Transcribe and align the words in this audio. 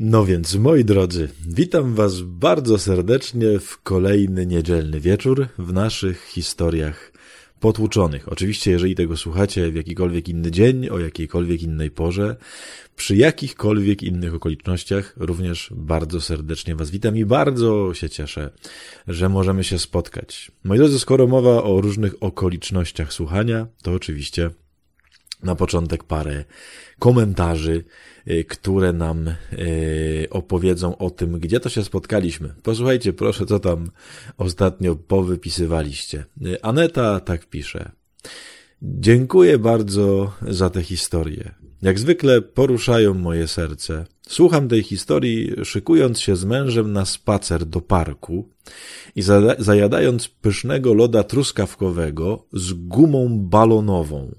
No 0.00 0.24
więc, 0.24 0.54
moi 0.54 0.84
drodzy, 0.84 1.28
witam 1.46 1.94
Was 1.94 2.20
bardzo 2.20 2.78
serdecznie 2.78 3.58
w 3.58 3.82
kolejny 3.82 4.46
niedzielny 4.46 5.00
wieczór 5.00 5.46
w 5.58 5.72
naszych 5.72 6.24
historiach 6.24 7.12
potłuczonych. 7.60 8.28
Oczywiście, 8.28 8.70
jeżeli 8.70 8.94
tego 8.94 9.16
słuchacie 9.16 9.70
w 9.70 9.74
jakikolwiek 9.74 10.28
inny 10.28 10.50
dzień, 10.50 10.88
o 10.88 10.98
jakiejkolwiek 10.98 11.62
innej 11.62 11.90
porze, 11.90 12.36
przy 12.96 13.16
jakichkolwiek 13.16 14.02
innych 14.02 14.34
okolicznościach, 14.34 15.14
również 15.16 15.70
bardzo 15.76 16.20
serdecznie 16.20 16.74
Was 16.74 16.90
witam 16.90 17.16
i 17.16 17.24
bardzo 17.24 17.94
się 17.94 18.10
cieszę, 18.10 18.50
że 19.08 19.28
możemy 19.28 19.64
się 19.64 19.78
spotkać. 19.78 20.52
Moi 20.64 20.78
drodzy, 20.78 20.98
skoro 20.98 21.26
mowa 21.26 21.62
o 21.62 21.80
różnych 21.80 22.22
okolicznościach 22.22 23.12
słuchania, 23.12 23.66
to 23.82 23.92
oczywiście 23.92 24.50
na 25.42 25.54
początek 25.54 26.04
parę 26.04 26.44
komentarzy, 26.98 27.84
które 28.48 28.92
nam 28.92 29.28
y, 29.52 30.26
opowiedzą 30.30 30.98
o 30.98 31.10
tym, 31.10 31.40
gdzie 31.40 31.60
to 31.60 31.68
się 31.68 31.84
spotkaliśmy. 31.84 32.54
Posłuchajcie, 32.62 33.12
proszę, 33.12 33.46
co 33.46 33.60
tam 33.60 33.90
ostatnio 34.38 34.96
powypisywaliście. 34.96 36.24
Y, 36.46 36.62
Aneta 36.62 37.20
tak 37.20 37.46
pisze. 37.46 37.90
Dziękuję 38.82 39.58
bardzo 39.58 40.32
za 40.48 40.70
tę 40.70 40.82
historię. 40.82 41.54
Jak 41.82 41.98
zwykle 41.98 42.42
poruszają 42.42 43.14
moje 43.14 43.48
serce. 43.48 44.04
Słucham 44.28 44.68
tej 44.68 44.82
historii, 44.82 45.52
szykując 45.64 46.20
się 46.20 46.36
z 46.36 46.44
mężem 46.44 46.92
na 46.92 47.04
spacer 47.04 47.66
do 47.66 47.80
parku 47.80 48.48
i 49.16 49.22
zajadając 49.58 50.28
pysznego 50.28 50.94
loda 50.94 51.24
truskawkowego 51.24 52.46
z 52.52 52.72
gumą 52.72 53.38
balonową. 53.38 54.34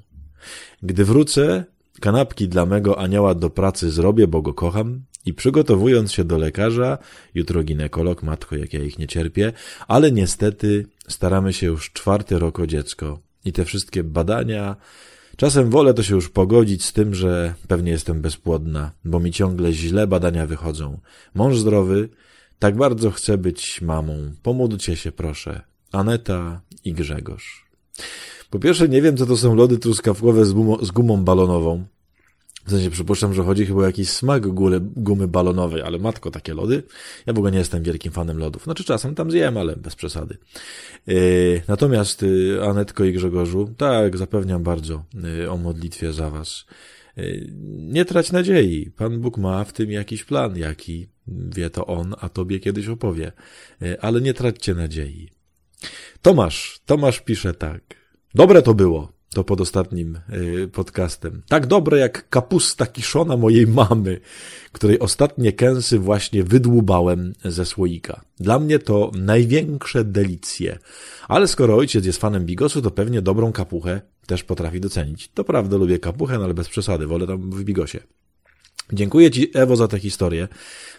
Gdy 0.83 1.05
wrócę, 1.05 1.63
kanapki 1.99 2.47
dla 2.47 2.65
mego 2.65 2.99
anioła 2.99 3.35
do 3.35 3.49
pracy 3.49 3.91
zrobię, 3.91 4.27
bo 4.27 4.41
go 4.41 4.53
kocham 4.53 5.01
i 5.25 5.33
przygotowując 5.33 6.11
się 6.11 6.23
do 6.23 6.37
lekarza, 6.37 6.97
jutro 7.35 7.63
ginekolog, 7.63 8.23
matko, 8.23 8.55
jak 8.55 8.73
ja 8.73 8.83
ich 8.83 8.99
nie 8.99 9.07
cierpię, 9.07 9.53
ale 9.87 10.11
niestety 10.11 10.85
staramy 11.07 11.53
się 11.53 11.67
już 11.67 11.91
czwarty 11.91 12.39
rok 12.39 12.59
o 12.59 12.67
dziecko 12.67 13.19
i 13.45 13.53
te 13.53 13.65
wszystkie 13.65 14.03
badania, 14.03 14.75
czasem 15.37 15.69
wolę 15.69 15.93
to 15.93 16.03
się 16.03 16.15
już 16.15 16.29
pogodzić 16.29 16.85
z 16.85 16.93
tym, 16.93 17.15
że 17.15 17.53
pewnie 17.67 17.91
jestem 17.91 18.21
bezpłodna, 18.21 18.91
bo 19.05 19.19
mi 19.19 19.31
ciągle 19.31 19.73
źle 19.73 20.07
badania 20.07 20.47
wychodzą. 20.47 20.99
Mąż 21.35 21.57
zdrowy, 21.57 22.09
tak 22.59 22.75
bardzo 22.75 23.11
chcę 23.11 23.37
być 23.37 23.81
mamą. 23.81 24.31
Pomódlcie 24.43 24.95
się 24.95 25.11
proszę. 25.11 25.61
Aneta 25.91 26.61
i 26.85 26.93
Grzegorz. 26.93 27.65
Po 28.49 28.59
pierwsze, 28.59 28.89
nie 28.89 29.01
wiem, 29.01 29.17
co 29.17 29.25
to 29.25 29.37
są 29.37 29.55
lody 29.55 29.77
truskawkowe 29.77 30.45
z, 30.45 30.55
z 30.81 30.91
gumą 30.91 31.23
balonową. 31.23 31.85
W 32.65 32.71
sensie 32.71 32.89
przypuszczam, 32.89 33.33
że 33.33 33.43
chodzi 33.43 33.65
chyba 33.65 33.79
o 33.79 33.85
jakiś 33.85 34.09
smak 34.09 34.47
gumy, 34.47 34.79
gumy 34.79 35.27
balonowej, 35.27 35.81
ale 35.81 35.99
matko, 35.99 36.31
takie 36.31 36.53
lody? 36.53 36.83
Ja 37.25 37.33
w 37.33 37.37
ogóle 37.37 37.51
nie 37.51 37.57
jestem 37.57 37.83
wielkim 37.83 38.11
fanem 38.11 38.37
lodów. 38.37 38.63
Znaczy 38.63 38.83
czasem 38.83 39.15
tam 39.15 39.31
zjem, 39.31 39.57
ale 39.57 39.75
bez 39.75 39.95
przesady. 39.95 40.37
Yy, 41.07 41.61
natomiast 41.67 42.21
yy, 42.21 42.63
Anetko 42.63 43.03
i 43.03 43.13
Grzegorzu, 43.13 43.73
tak, 43.77 44.17
zapewniam 44.17 44.63
bardzo 44.63 45.05
yy, 45.13 45.51
o 45.51 45.57
modlitwie 45.57 46.13
za 46.13 46.29
was. 46.29 46.65
Nie 47.67 48.05
trać 48.05 48.31
nadziei. 48.31 48.91
Pan 48.97 49.19
Bóg 49.21 49.37
ma 49.37 49.63
w 49.63 49.73
tym 49.73 49.91
jakiś 49.91 50.23
plan, 50.23 50.57
jaki 50.57 51.07
wie 51.27 51.69
to 51.69 51.85
on, 51.85 52.15
a 52.19 52.29
tobie 52.29 52.59
kiedyś 52.59 52.87
opowie. 52.87 53.31
Ale 54.01 54.21
nie 54.21 54.33
traćcie 54.33 54.73
nadziei. 54.73 55.29
Tomasz, 56.21 56.79
Tomasz 56.85 57.21
pisze 57.21 57.53
tak. 57.53 57.81
Dobre 58.35 58.61
to 58.61 58.73
było, 58.73 59.11
to 59.33 59.43
pod 59.43 59.61
ostatnim 59.61 60.19
y, 60.33 60.67
podcastem. 60.67 61.41
Tak 61.47 61.67
dobre 61.67 61.99
jak 61.99 62.29
kapusta 62.29 62.85
kiszona 62.85 63.37
mojej 63.37 63.67
mamy, 63.67 64.19
której 64.71 64.99
ostatnie 64.99 65.53
kęsy 65.53 65.99
właśnie 65.99 66.43
wydłubałem 66.43 67.33
ze 67.45 67.65
słoika. 67.65 68.21
Dla 68.39 68.59
mnie 68.59 68.79
to 68.79 69.11
największe 69.17 70.03
delicje. 70.03 70.79
Ale 71.27 71.47
skoro 71.47 71.75
ojciec 71.75 72.05
jest 72.05 72.21
fanem 72.21 72.45
bigosu, 72.45 72.81
to 72.81 72.91
pewnie 72.91 73.21
dobrą 73.21 73.51
kapuchę 73.51 74.01
też 74.25 74.43
potrafi 74.43 74.79
docenić. 74.79 75.29
To 75.33 75.43
prawda, 75.43 75.77
lubię 75.77 75.99
kapuchę, 75.99 76.37
no 76.37 76.43
ale 76.43 76.53
bez 76.53 76.69
przesady, 76.69 77.07
wolę 77.07 77.27
tam 77.27 77.51
w 77.51 77.63
bigosie. 77.63 77.99
Dziękuję 78.93 79.31
Ci, 79.31 79.51
Ewo, 79.53 79.75
za 79.75 79.87
tę 79.87 79.99
historię. 79.99 80.47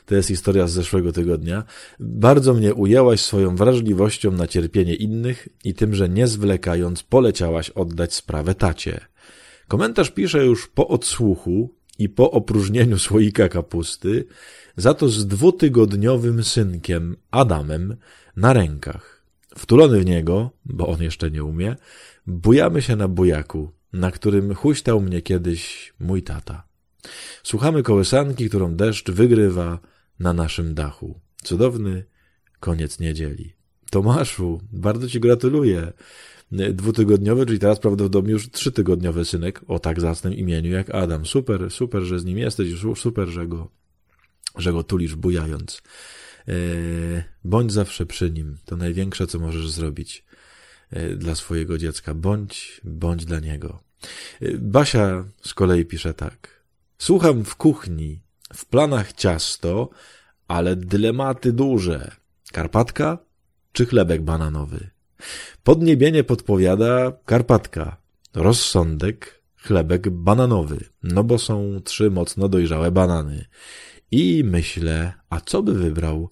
To 0.07 0.15
jest 0.15 0.29
historia 0.29 0.67
z 0.67 0.73
zeszłego 0.73 1.13
tygodnia. 1.13 1.65
Bardzo 2.01 2.55
mnie 2.55 2.75
ujęłaś 2.75 3.21
swoją 3.21 3.57
wrażliwością 3.57 4.31
na 4.31 4.47
cierpienie 4.47 4.95
innych 4.95 5.49
i 5.65 5.75
tym, 5.75 5.95
że 5.95 6.09
nie 6.09 6.27
zwlekając 6.27 7.03
poleciałaś 7.03 7.71
oddać 7.71 8.15
sprawę 8.15 8.55
tacie. 8.55 9.01
Komentarz 9.69 10.11
pisze 10.11 10.47
już 10.47 10.69
po 10.69 10.89
odsłuchu 10.89 11.75
i 11.99 12.09
po 12.09 12.31
opróżnieniu 12.31 12.99
słoika 12.99 13.49
kapusty, 13.49 14.25
za 14.77 14.95
to 14.95 15.09
z 15.09 15.27
dwutygodniowym 15.27 16.45
synkiem 16.45 17.17
Adamem 17.31 17.97
na 18.37 18.53
rękach. 18.53 19.25
Wtulony 19.57 20.01
w 20.01 20.07
niego, 20.07 20.51
bo 20.65 20.89
on 20.89 21.03
jeszcze 21.03 21.31
nie 21.31 21.45
umie, 21.45 21.77
bujamy 22.27 22.83
się 22.83 22.97
na 22.97 23.09
bujaku, 23.09 23.71
na 23.93 24.11
którym 24.11 24.55
huśtał 24.55 25.01
mnie 25.01 25.23
kiedyś 25.23 25.93
mój 26.01 26.23
tata. 26.23 26.69
Słuchamy 27.43 27.83
kołysanki, 27.83 28.49
którą 28.49 28.75
deszcz 28.75 29.11
wygrywa 29.11 29.78
na 30.19 30.33
naszym 30.33 30.75
dachu. 30.75 31.21
Cudowny 31.43 32.05
koniec 32.61 32.99
niedzieli. 33.00 33.53
Tomaszu, 33.91 34.61
bardzo 34.72 35.09
Ci 35.09 35.21
gratuluję. 35.21 35.93
Dwutygodniowy, 36.53 37.47
czyli 37.47 37.59
teraz 37.59 37.78
prawdopodobnie 37.78 38.33
już 38.33 38.50
trzytygodniowy 38.50 39.25
synek 39.25 39.61
o 39.69 39.78
tak 39.78 40.00
zacnym 40.00 40.34
imieniu 40.34 40.71
jak 40.71 40.91
Adam. 40.91 41.27
Super, 41.27 41.71
super, 41.71 42.03
że 42.03 42.19
z 42.19 42.25
nim 42.25 42.38
jesteś, 42.38 42.69
super, 42.97 43.28
że 43.28 43.47
go, 43.47 43.71
że 44.56 44.72
go 44.72 44.82
tulisz 44.82 45.15
bujając. 45.15 45.82
E, 46.49 46.55
bądź 47.44 47.72
zawsze 47.72 48.06
przy 48.06 48.31
nim. 48.31 48.56
To 48.65 48.77
największe, 48.77 49.27
co 49.27 49.38
możesz 49.38 49.71
zrobić 49.71 50.25
e, 50.91 51.17
dla 51.17 51.34
swojego 51.34 51.78
dziecka. 51.78 52.15
Bądź, 52.15 52.81
bądź 52.84 53.25
dla 53.25 53.41
niego. 53.41 53.82
E, 54.41 54.59
Basia 54.59 55.25
z 55.43 55.55
kolei 55.55 55.84
pisze 55.84 56.15
tak. 56.15 56.59
Słucham 57.00 57.44
w 57.44 57.56
kuchni, 57.56 58.22
w 58.55 58.66
planach 58.66 59.12
ciasto, 59.12 59.91
ale 60.49 60.77
dylematy 60.77 61.53
duże. 61.53 62.11
Karpatka 62.53 63.19
czy 63.72 63.87
chlebek 63.87 64.22
bananowy? 64.22 64.91
Podniebienie 65.62 66.25
podpowiada 66.25 67.12
karpatka, 67.25 67.97
rozsądek 68.34 69.43
chlebek 69.56 70.11
bananowy, 70.11 70.84
no 71.03 71.25
bo 71.25 71.38
są 71.38 71.81
trzy 71.84 72.11
mocno 72.11 72.49
dojrzałe 72.49 72.91
banany. 72.91 73.44
I 74.11 74.43
myślę, 74.44 75.12
a 75.31 75.41
co 75.41 75.62
by 75.62 75.75
wybrał 75.75 76.31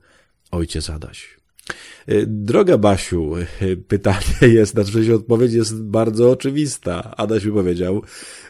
ojciec 0.51 0.91
Adaś? 0.91 1.38
Y, 2.09 2.25
droga 2.27 2.79
Basiu, 2.79 3.37
y, 3.63 3.77
pytanie 3.77 4.25
jest, 4.59 4.73
znaczy 4.73 5.15
odpowiedź 5.15 5.53
jest 5.53 5.83
bardzo 5.83 6.31
oczywista. 6.31 7.17
Adaś 7.17 7.45
by 7.45 7.53
powiedział, 7.53 8.03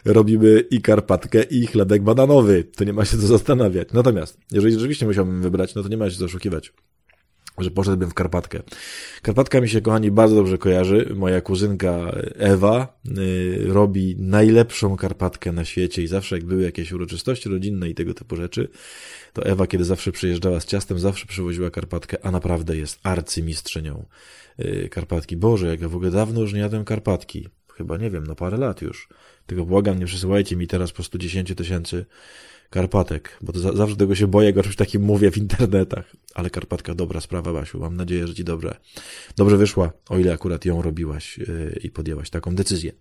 robimy 0.05 0.59
i 0.71 0.81
karpatkę, 0.81 1.43
i 1.43 1.67
chlebek 1.67 2.03
bananowy. 2.03 2.63
To 2.63 2.83
nie 2.83 2.93
ma 2.93 3.05
się 3.05 3.17
co 3.17 3.27
zastanawiać. 3.27 3.87
Natomiast, 3.93 4.37
jeżeli 4.51 4.73
rzeczywiście 4.73 5.05
musiałbym 5.05 5.41
wybrać, 5.41 5.75
no 5.75 5.83
to 5.83 5.89
nie 5.89 5.97
ma 5.97 6.09
się 6.09 6.17
co 6.17 6.25
oszukiwać 6.25 6.73
że 7.63 7.71
poszedłbym 7.71 8.09
w 8.09 8.13
Karpatkę. 8.13 8.59
Karpatka 9.21 9.61
mi 9.61 9.69
się, 9.69 9.81
kochani, 9.81 10.11
bardzo 10.11 10.35
dobrze 10.35 10.57
kojarzy. 10.57 11.13
Moja 11.15 11.41
kuzynka 11.41 12.11
Ewa 12.35 12.99
y, 13.17 13.65
robi 13.67 14.15
najlepszą 14.19 14.97
Karpatkę 14.97 15.51
na 15.51 15.65
świecie 15.65 16.03
i 16.03 16.07
zawsze 16.07 16.35
jak 16.35 16.45
były 16.45 16.63
jakieś 16.63 16.91
uroczystości 16.91 17.49
rodzinne 17.49 17.89
i 17.89 17.95
tego 17.95 18.13
typu 18.13 18.35
rzeczy, 18.35 18.67
to 19.33 19.45
Ewa, 19.45 19.67
kiedy 19.67 19.85
zawsze 19.85 20.11
przyjeżdżała 20.11 20.59
z 20.59 20.65
ciastem, 20.65 20.99
zawsze 20.99 21.25
przywoziła 21.25 21.69
Karpatkę, 21.69 22.17
a 22.25 22.31
naprawdę 22.31 22.77
jest 22.77 22.99
arcymistrzynią 23.03 24.05
y, 24.59 24.89
Karpatki. 24.91 25.37
Boże, 25.37 25.67
jak 25.67 25.81
ja 25.81 25.89
w 25.89 25.95
ogóle 25.95 26.11
dawno 26.11 26.41
już 26.41 26.53
nie 26.53 26.59
jadłem 26.59 26.85
Karpatki. 26.85 27.47
Chyba, 27.79 27.97
nie 27.97 28.09
wiem, 28.09 28.27
no 28.27 28.35
parę 28.35 28.57
lat 28.57 28.81
już. 28.81 29.09
Tylko 29.45 29.65
błagam, 29.65 29.99
nie 29.99 30.05
przesyłajcie 30.05 30.55
mi 30.55 30.67
teraz 30.67 30.91
po 30.91 31.03
110 31.03 31.53
tysięcy 31.55 32.05
Karpatek, 32.69 33.37
bo 33.41 33.53
to 33.53 33.59
za, 33.59 33.73
zawsze 33.73 33.95
tego 33.95 34.15
się 34.15 34.27
boję, 34.27 34.53
czymś 34.63 34.75
takim 34.75 35.01
mówię 35.01 35.31
w 35.31 35.37
internetach. 35.37 36.15
Ale 36.33 36.49
Karpatka, 36.49 36.95
dobra 36.95 37.21
sprawa, 37.21 37.53
Basiu. 37.53 37.79
Mam 37.79 37.95
nadzieję, 37.95 38.27
że 38.27 38.35
ci 38.35 38.43
dobrze, 38.43 38.77
dobrze 39.37 39.57
wyszła, 39.57 39.91
o 40.09 40.19
ile 40.19 40.33
akurat 40.33 40.65
ją 40.65 40.81
robiłaś 40.81 41.37
yy, 41.37 41.79
i 41.83 41.89
podjęłaś 41.89 42.29
taką 42.29 42.55
decyzję. 42.55 42.91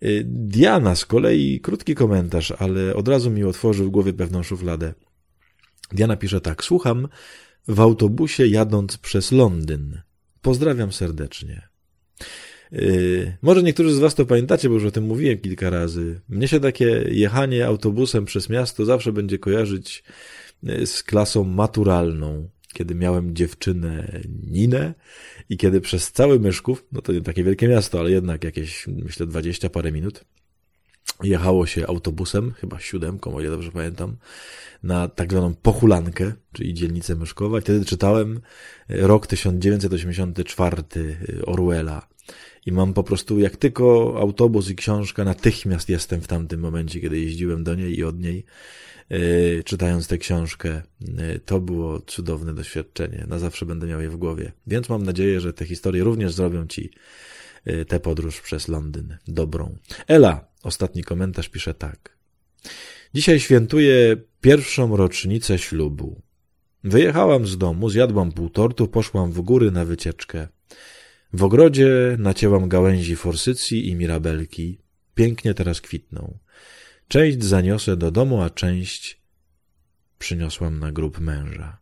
Yy, 0.00 0.22
Diana 0.26 0.94
z 0.94 1.04
kolei, 1.04 1.60
krótki 1.60 1.94
komentarz, 1.94 2.52
ale 2.58 2.94
od 2.94 3.08
razu 3.08 3.30
mi 3.30 3.44
otworzył 3.44 3.86
w 3.86 3.90
głowie 3.90 4.12
pewną 4.12 4.42
szufladę. 4.42 4.94
Diana 5.92 6.16
pisze 6.16 6.40
tak. 6.40 6.64
Słucham 6.64 7.08
w 7.68 7.80
autobusie 7.80 8.46
jadąc 8.46 8.98
przez 8.98 9.32
Londyn. 9.32 10.00
Pozdrawiam 10.42 10.92
serdecznie. 10.92 11.68
Yy, 12.72 13.36
może 13.42 13.62
niektórzy 13.62 13.94
z 13.94 13.98
Was 13.98 14.14
to 14.14 14.26
pamiętacie, 14.26 14.68
bo 14.68 14.74
już 14.74 14.84
o 14.84 14.90
tym 14.90 15.04
mówiłem 15.04 15.38
kilka 15.38 15.70
razy. 15.70 16.20
Mnie 16.28 16.48
się 16.48 16.60
takie 16.60 17.04
jechanie 17.10 17.66
autobusem 17.66 18.24
przez 18.24 18.48
miasto 18.48 18.84
zawsze 18.84 19.12
będzie 19.12 19.38
kojarzyć 19.38 20.04
yy, 20.62 20.86
z 20.86 21.02
klasą 21.02 21.44
maturalną, 21.44 22.48
kiedy 22.72 22.94
miałem 22.94 23.34
dziewczynę 23.34 24.20
Ninę 24.46 24.94
i 25.48 25.56
kiedy 25.56 25.80
przez 25.80 26.12
cały 26.12 26.40
Myszków, 26.40 26.86
no 26.92 27.02
to 27.02 27.12
nie 27.12 27.20
takie 27.20 27.44
wielkie 27.44 27.68
miasto, 27.68 28.00
ale 28.00 28.10
jednak 28.10 28.44
jakieś, 28.44 28.86
myślę, 28.86 29.26
dwadzieścia 29.26 29.70
parę 29.70 29.92
minut, 29.92 30.24
jechało 31.22 31.66
się 31.66 31.86
autobusem, 31.86 32.52
chyba 32.52 32.80
siódemką, 32.80 33.34
o 33.34 33.40
ile 33.40 33.50
dobrze 33.50 33.72
pamiętam, 33.72 34.16
na 34.82 35.08
tak 35.08 35.32
zwaną 35.32 35.54
pochulankę, 35.54 36.32
czyli 36.52 36.74
dzielnicę 36.74 37.14
Myszkowa. 37.14 37.58
I 37.58 37.60
wtedy 37.60 37.84
czytałem 37.84 38.40
rok 38.88 39.26
1984 39.26 40.82
Orwella. 41.46 42.08
I 42.66 42.72
mam 42.72 42.94
po 42.94 43.02
prostu, 43.04 43.38
jak 43.38 43.56
tylko 43.56 44.16
autobus 44.20 44.70
i 44.70 44.76
książka, 44.76 45.24
natychmiast 45.24 45.88
jestem 45.88 46.20
w 46.20 46.26
tamtym 46.26 46.60
momencie, 46.60 47.00
kiedy 47.00 47.20
jeździłem 47.20 47.64
do 47.64 47.74
niej 47.74 47.98
i 47.98 48.04
od 48.04 48.20
niej, 48.20 48.44
yy, 49.10 49.62
czytając 49.64 50.08
tę 50.08 50.18
książkę. 50.18 50.82
Yy, 51.00 51.40
to 51.44 51.60
było 51.60 52.00
cudowne 52.00 52.54
doświadczenie. 52.54 53.26
Na 53.28 53.38
zawsze 53.38 53.66
będę 53.66 53.86
miał 53.86 54.00
je 54.00 54.10
w 54.10 54.16
głowie. 54.16 54.52
Więc 54.66 54.88
mam 54.88 55.02
nadzieję, 55.02 55.40
że 55.40 55.52
te 55.52 55.64
historie 55.64 56.04
również 56.04 56.32
zrobią 56.32 56.66
ci 56.66 56.90
yy, 57.66 57.84
tę 57.84 58.00
podróż 58.00 58.40
przez 58.40 58.68
Londyn 58.68 59.16
dobrą. 59.28 59.76
Ela, 60.08 60.48
ostatni 60.62 61.04
komentarz 61.04 61.48
pisze 61.48 61.74
tak. 61.74 62.18
Dzisiaj 63.14 63.40
świętuję 63.40 64.16
pierwszą 64.40 64.96
rocznicę 64.96 65.58
ślubu. 65.58 66.22
Wyjechałam 66.84 67.46
z 67.46 67.58
domu, 67.58 67.90
zjadłam 67.90 68.32
pół 68.32 68.50
tortu, 68.50 68.88
poszłam 68.88 69.32
w 69.32 69.40
góry 69.40 69.70
na 69.70 69.84
wycieczkę. 69.84 70.48
W 71.32 71.42
ogrodzie 71.42 72.16
nacięłam 72.18 72.68
gałęzi 72.68 73.16
forsycji 73.16 73.88
i 73.88 73.94
mirabelki. 73.94 74.78
Pięknie 75.14 75.54
teraz 75.54 75.80
kwitną. 75.80 76.38
Część 77.08 77.44
zaniosę 77.44 77.96
do 77.96 78.10
domu, 78.10 78.42
a 78.42 78.50
część 78.50 79.20
przyniosłam 80.18 80.78
na 80.78 80.92
grób 80.92 81.20
męża. 81.20 81.78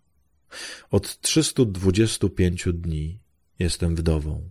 Od 0.91 1.21
325 1.21 2.65
dni 2.75 3.19
jestem 3.59 3.97
wdową. 3.97 4.51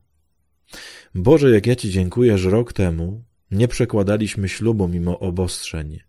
Boże, 1.16 1.52
jak 1.52 1.68
ja 1.68 1.76
Ci 1.76 1.90
dziękuję, 1.92 2.38
że 2.38 2.50
rok 2.50 2.74
temu 2.74 3.24
nie 3.52 3.68
przekładaliśmy 3.68 4.50
ślubu 4.50 4.88
mimo 4.88 5.20
obostrzeń. 5.20 6.00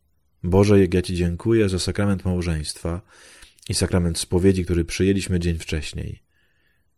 Boże, 0.42 0.80
jak 0.80 0.94
ja 0.94 1.02
Ci 1.02 1.14
dziękuję 1.14 1.68
za 1.68 1.78
sakrament 1.78 2.24
małżeństwa 2.24 3.00
i 3.68 3.74
sakrament 3.74 4.18
spowiedzi, 4.18 4.64
który 4.64 4.84
przyjęliśmy 4.84 5.40
dzień 5.40 5.58
wcześniej. 5.58 6.22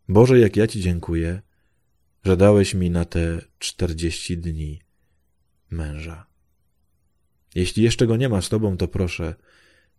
Boże, 0.09 0.39
jak 0.39 0.55
ja 0.55 0.67
Ci 0.67 0.81
dziękuję, 0.81 1.41
że 2.23 2.37
dałeś 2.37 2.73
mi 2.73 2.89
na 2.89 3.05
te 3.05 3.41
czterdzieści 3.59 4.37
dni 4.37 4.81
męża. 5.71 6.27
Jeśli 7.55 7.83
jeszcze 7.83 8.07
go 8.07 8.17
nie 8.17 8.29
ma 8.29 8.41
z 8.41 8.49
Tobą, 8.49 8.77
to 8.77 8.87
proszę, 8.87 9.35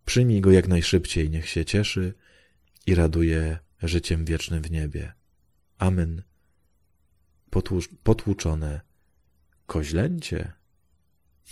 przyjmij 0.05 0.41
go 0.41 0.51
jak 0.51 0.67
najszybciej, 0.67 1.29
niech 1.29 1.49
się 1.49 1.65
cieszy 1.65 2.13
i 2.85 2.95
raduje 2.95 3.59
życiem 3.83 4.25
wiecznym 4.25 4.61
w 4.61 4.71
niebie. 4.71 5.13
Amen. 5.77 6.23
Potłucz 7.49 7.89
potłuczone 8.03 8.81
koźlęcie. 9.65 10.53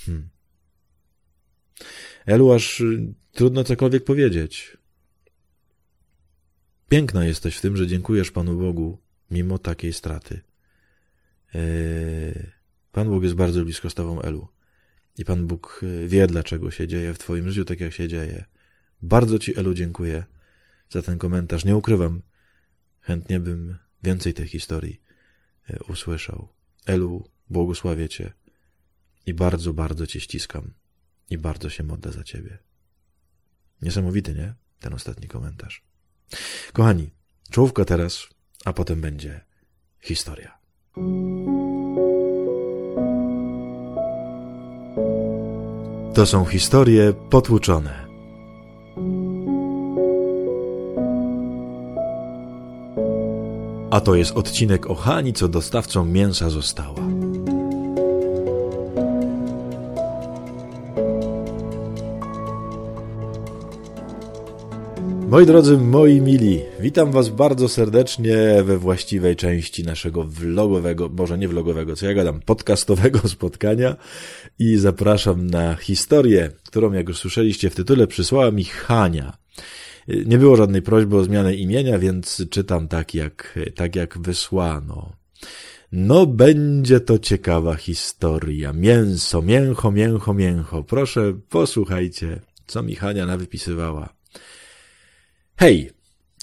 Hm. 0.06 0.30
Elu, 2.26 2.52
aż 2.52 2.82
y, 2.82 3.14
trudno 3.32 3.64
cokolwiek 3.64 4.04
powiedzieć. 4.04 4.78
Piękna 6.90 7.26
jesteś 7.26 7.58
w 7.58 7.62
tym, 7.62 7.78
że 7.78 7.88
dziękujesz 7.88 8.32
Panu 8.32 8.58
Bogu 8.58 8.98
mimo 9.32 9.58
takiej 9.58 9.94
straty. 9.94 10.49
Yy, 11.54 12.52
Pan 12.92 13.10
Bóg 13.10 13.24
jest 13.24 13.36
bardzo 13.36 13.64
blisko 13.64 13.90
Tobą, 13.90 14.22
Elu. 14.22 14.48
I 15.18 15.26
Pan 15.26 15.48
Bóg 15.48 15.80
yy, 15.84 16.08
wie, 16.08 16.28
dlaczego 16.28 16.72
się 16.72 16.88
dzieje 16.88 17.14
w 17.14 17.20
Twoim 17.20 17.50
życiu 17.50 17.66
tak, 17.66 17.80
jak 17.80 17.94
się 17.94 18.08
dzieje. 18.08 18.46
Bardzo 19.02 19.40
Ci, 19.40 19.60
Elu, 19.60 19.74
dziękuję 19.74 20.24
za 20.90 21.02
ten 21.02 21.18
komentarz. 21.18 21.66
Nie 21.66 21.76
ukrywam, 21.76 22.22
chętnie 23.02 23.40
bym 23.40 23.78
więcej 24.04 24.34
tej 24.34 24.48
historii 24.48 25.02
yy, 25.70 25.80
usłyszał. 25.88 26.48
Elu, 26.86 27.30
błogosławię 27.50 28.10
Cię 28.10 28.34
i 29.26 29.34
bardzo, 29.34 29.74
bardzo 29.74 30.08
Cię 30.08 30.20
ściskam 30.20 30.74
i 31.30 31.38
bardzo 31.38 31.70
się 31.70 31.84
modlę 31.84 32.12
za 32.12 32.24
Ciebie. 32.24 32.58
Niesamowity, 33.82 34.34
nie? 34.34 34.54
Ten 34.80 34.94
ostatni 34.94 35.28
komentarz. 35.28 35.84
Kochani, 36.74 37.10
czołówka 37.52 37.86
teraz, 37.86 38.28
a 38.66 38.74
potem 38.74 39.02
będzie 39.02 39.42
historia. 40.00 40.59
To 46.14 46.26
są 46.26 46.46
historie 46.46 47.14
potłuczone. 47.30 48.08
A 53.92 54.02
to 54.02 54.16
jest 54.16 54.32
odcinek 54.32 54.90
o 54.90 54.96
Hani, 54.96 55.34
co 55.34 55.48
dostawcą 55.48 56.06
mięsa 56.06 56.50
została. 56.50 57.19
Moi 65.30 65.46
drodzy, 65.46 65.78
moi 65.78 66.22
mili, 66.22 66.62
witam 66.80 67.12
Was 67.12 67.30
bardzo 67.30 67.70
serdecznie 67.70 68.64
we 68.64 68.78
właściwej 68.78 69.36
części 69.36 69.84
naszego 69.84 70.24
vlogowego, 70.24 71.10
może 71.10 71.38
nie 71.38 71.48
vlogowego, 71.48 71.96
co 71.96 72.06
ja 72.06 72.14
gadam, 72.14 72.40
podcastowego 72.40 73.20
spotkania 73.38 73.96
i 74.60 74.78
zapraszam 74.78 75.48
na 75.48 75.76
historię, 75.76 76.50
którą, 76.68 76.94
jak 76.94 77.08
już 77.08 77.18
słyszeliście 77.18 77.70
w 77.70 77.76
tytule, 77.76 78.08
przysłała 78.08 78.52
mi 78.52 78.64
Hania. 78.64 79.38
Nie 80.08 80.38
było 80.38 80.56
żadnej 80.56 80.82
prośby 80.82 81.18
o 81.18 81.24
zmianę 81.24 81.56
imienia, 81.56 82.00
więc 82.00 82.44
czytam 82.50 82.88
tak, 82.88 83.16
jak, 83.16 83.60
tak 83.76 83.96
jak 83.96 84.18
wysłano. 84.18 85.14
No, 85.92 86.26
będzie 86.26 87.00
to 87.00 87.20
ciekawa 87.20 87.76
historia. 87.76 88.74
Mięso, 88.74 89.42
mięcho, 89.42 89.92
mięcho, 89.92 90.34
mięcho. 90.34 90.84
Proszę, 90.84 91.34
posłuchajcie, 91.50 92.40
co 92.68 92.84
mi 92.84 92.96
Hania 92.96 93.26
nawypisywała. 93.26 94.19
Hej! 95.60 95.92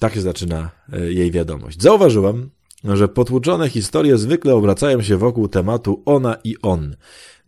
Tak 0.01 0.15
się 0.15 0.21
zaczyna 0.21 0.71
e, 0.93 1.13
jej 1.13 1.31
wiadomość. 1.31 1.83
Zauważyłam, 1.83 2.51
że 2.85 3.09
potłuczone 3.09 3.69
historie 3.69 4.19
zwykle 4.19 4.55
obracają 4.55 5.03
się 5.03 5.17
wokół 5.17 5.49
tematu 5.49 6.03
ona 6.07 6.37
i 6.45 6.57
on. 6.63 6.97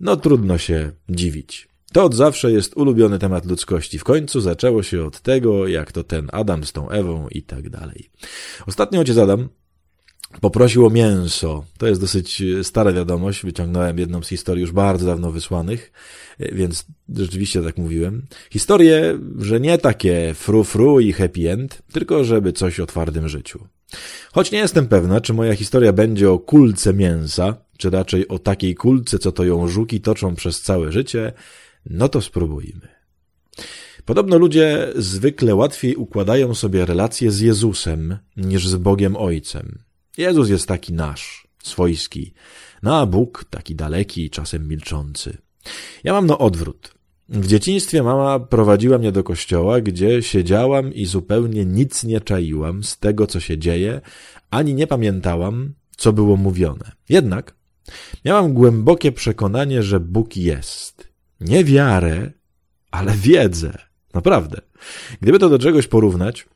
No 0.01 0.17
trudno 0.17 0.59
się 0.59 0.93
dziwić. 1.09 1.69
To 1.93 2.05
od 2.05 2.15
zawsze 2.15 2.53
jest 2.53 2.77
ulubiony 2.77 3.19
temat 3.19 3.47
ludzkości. 3.47 3.99
W 3.99 4.05
końcu 4.05 4.41
zaczęło 4.41 4.83
się 4.83 5.05
od 5.05 5.21
tego, 5.21 5.67
jak 5.67 5.93
to 5.93 6.05
ten 6.05 6.29
Adam 6.33 6.65
z 6.65 6.73
tą 6.73 6.91
Ewą 6.91 7.29
i 7.29 7.43
tak 7.43 7.71
dalej. 7.71 8.11
Ostatnio 8.67 9.01
ojciec 9.01 9.19
Adam 9.19 9.49
poprosił 10.41 10.87
o 10.87 10.91
mięso. 10.91 11.65
To 11.79 11.87
jest 11.87 12.01
dosyć 12.01 12.43
e, 12.43 12.65
stara 12.65 12.93
wiadomość. 12.93 13.43
Wyciągnąłem 13.45 13.99
jedną 13.99 14.23
z 14.23 14.29
historii 14.29 14.61
już 14.61 14.73
bardzo 14.73 15.07
dawno 15.07 15.33
wysłanych, 15.33 15.93
e, 16.39 16.55
więc 16.55 16.85
rzeczywiście 17.15 17.63
tak 17.63 17.79
mówiłem. 17.79 18.27
Historie, 18.51 19.19
że 19.39 19.61
nie 19.61 19.79
takie 19.79 20.35
fru-fru 20.35 21.01
i 21.01 21.13
happy 21.13 21.51
end, 21.51 21.83
tylko 21.93 22.25
żeby 22.25 22.53
coś 22.53 22.81
o 22.81 22.87
twardym 22.87 23.29
życiu. 23.29 23.67
Choć 24.33 24.53
nie 24.53 24.59
jestem 24.59 24.87
pewna, 24.87 25.21
czy 25.21 25.35
moja 25.35 25.57
historia 25.57 25.93
będzie 25.93 26.31
o 26.31 26.39
kulce 26.39 26.95
mięsa, 26.95 27.57
czy 27.79 27.91
raczej 27.91 28.29
o 28.29 28.39
takiej 28.39 28.75
kulce, 28.75 29.19
co 29.19 29.33
to 29.33 29.45
ją 29.45 29.69
żuki 29.69 30.01
toczą 30.01 30.35
przez 30.35 30.63
całe 30.63 30.93
życie, 30.93 31.33
no 31.87 32.09
to 32.09 32.21
spróbujmy. 32.21 32.89
Podobno 34.05 34.39
ludzie 34.39 34.89
zwykle 34.97 35.55
łatwiej 35.55 35.97
układają 35.97 36.55
sobie 36.55 36.87
relacje 36.87 37.31
z 37.31 37.41
Jezusem 37.41 38.19
niż 38.37 38.69
z 38.69 38.77
Bogiem 38.77 39.17
Ojcem. 39.17 39.88
Jezus 40.19 40.51
jest 40.51 40.69
taki 40.69 40.93
nasz, 40.93 41.49
swojski, 41.63 42.35
no 42.83 43.01
a 43.01 43.07
Bóg 43.07 43.45
taki 43.51 43.75
daleki 43.75 44.25
i 44.25 44.31
czasem 44.31 44.69
milczący. 44.69 45.39
Ja 46.05 46.13
mam 46.13 46.27
no 46.27 46.39
odwrót. 46.39 46.95
W 47.29 47.47
dzieciństwie 47.47 48.03
mama 48.03 48.41
prowadziła 48.41 48.99
mnie 48.99 49.13
do 49.13 49.25
kościoła, 49.25 49.81
gdzie 49.81 50.23
siedziałam 50.23 50.95
i 50.95 51.07
zupełnie 51.07 51.65
nic 51.65 52.05
nie 52.05 52.21
czaiłam 52.21 52.85
z 52.85 52.99
tego, 52.99 53.27
co 53.27 53.41
się 53.41 53.59
dzieje, 53.59 54.01
ani 54.51 54.75
nie 54.75 54.87
pamiętałam, 54.87 55.75
co 55.97 56.13
było 56.13 56.37
mówione. 56.37 56.93
Jednak 57.09 57.55
miałam 58.25 58.55
głębokie 58.55 59.13
przekonanie, 59.13 59.83
że 59.83 60.01
Bóg 60.01 60.37
jest. 60.37 61.09
Nie 61.41 61.65
wiarę, 61.65 62.33
ale 62.91 63.13
wiedzę. 63.13 63.79
Naprawdę. 64.15 64.61
Gdyby 65.21 65.39
to 65.39 65.49
do 65.49 65.59
czegoś 65.59 65.87
porównać, 65.87 66.47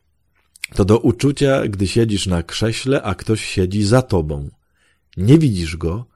to 0.74 0.84
do 0.84 0.98
uczucia, 0.98 1.68
gdy 1.68 1.86
siedzisz 1.86 2.26
na 2.26 2.42
krześle, 2.42 3.02
a 3.02 3.14
ktoś 3.14 3.44
siedzi 3.44 3.82
za 3.82 4.02
tobą. 4.02 4.50
Nie 5.16 5.38
widzisz 5.38 5.76
go, 5.76 6.06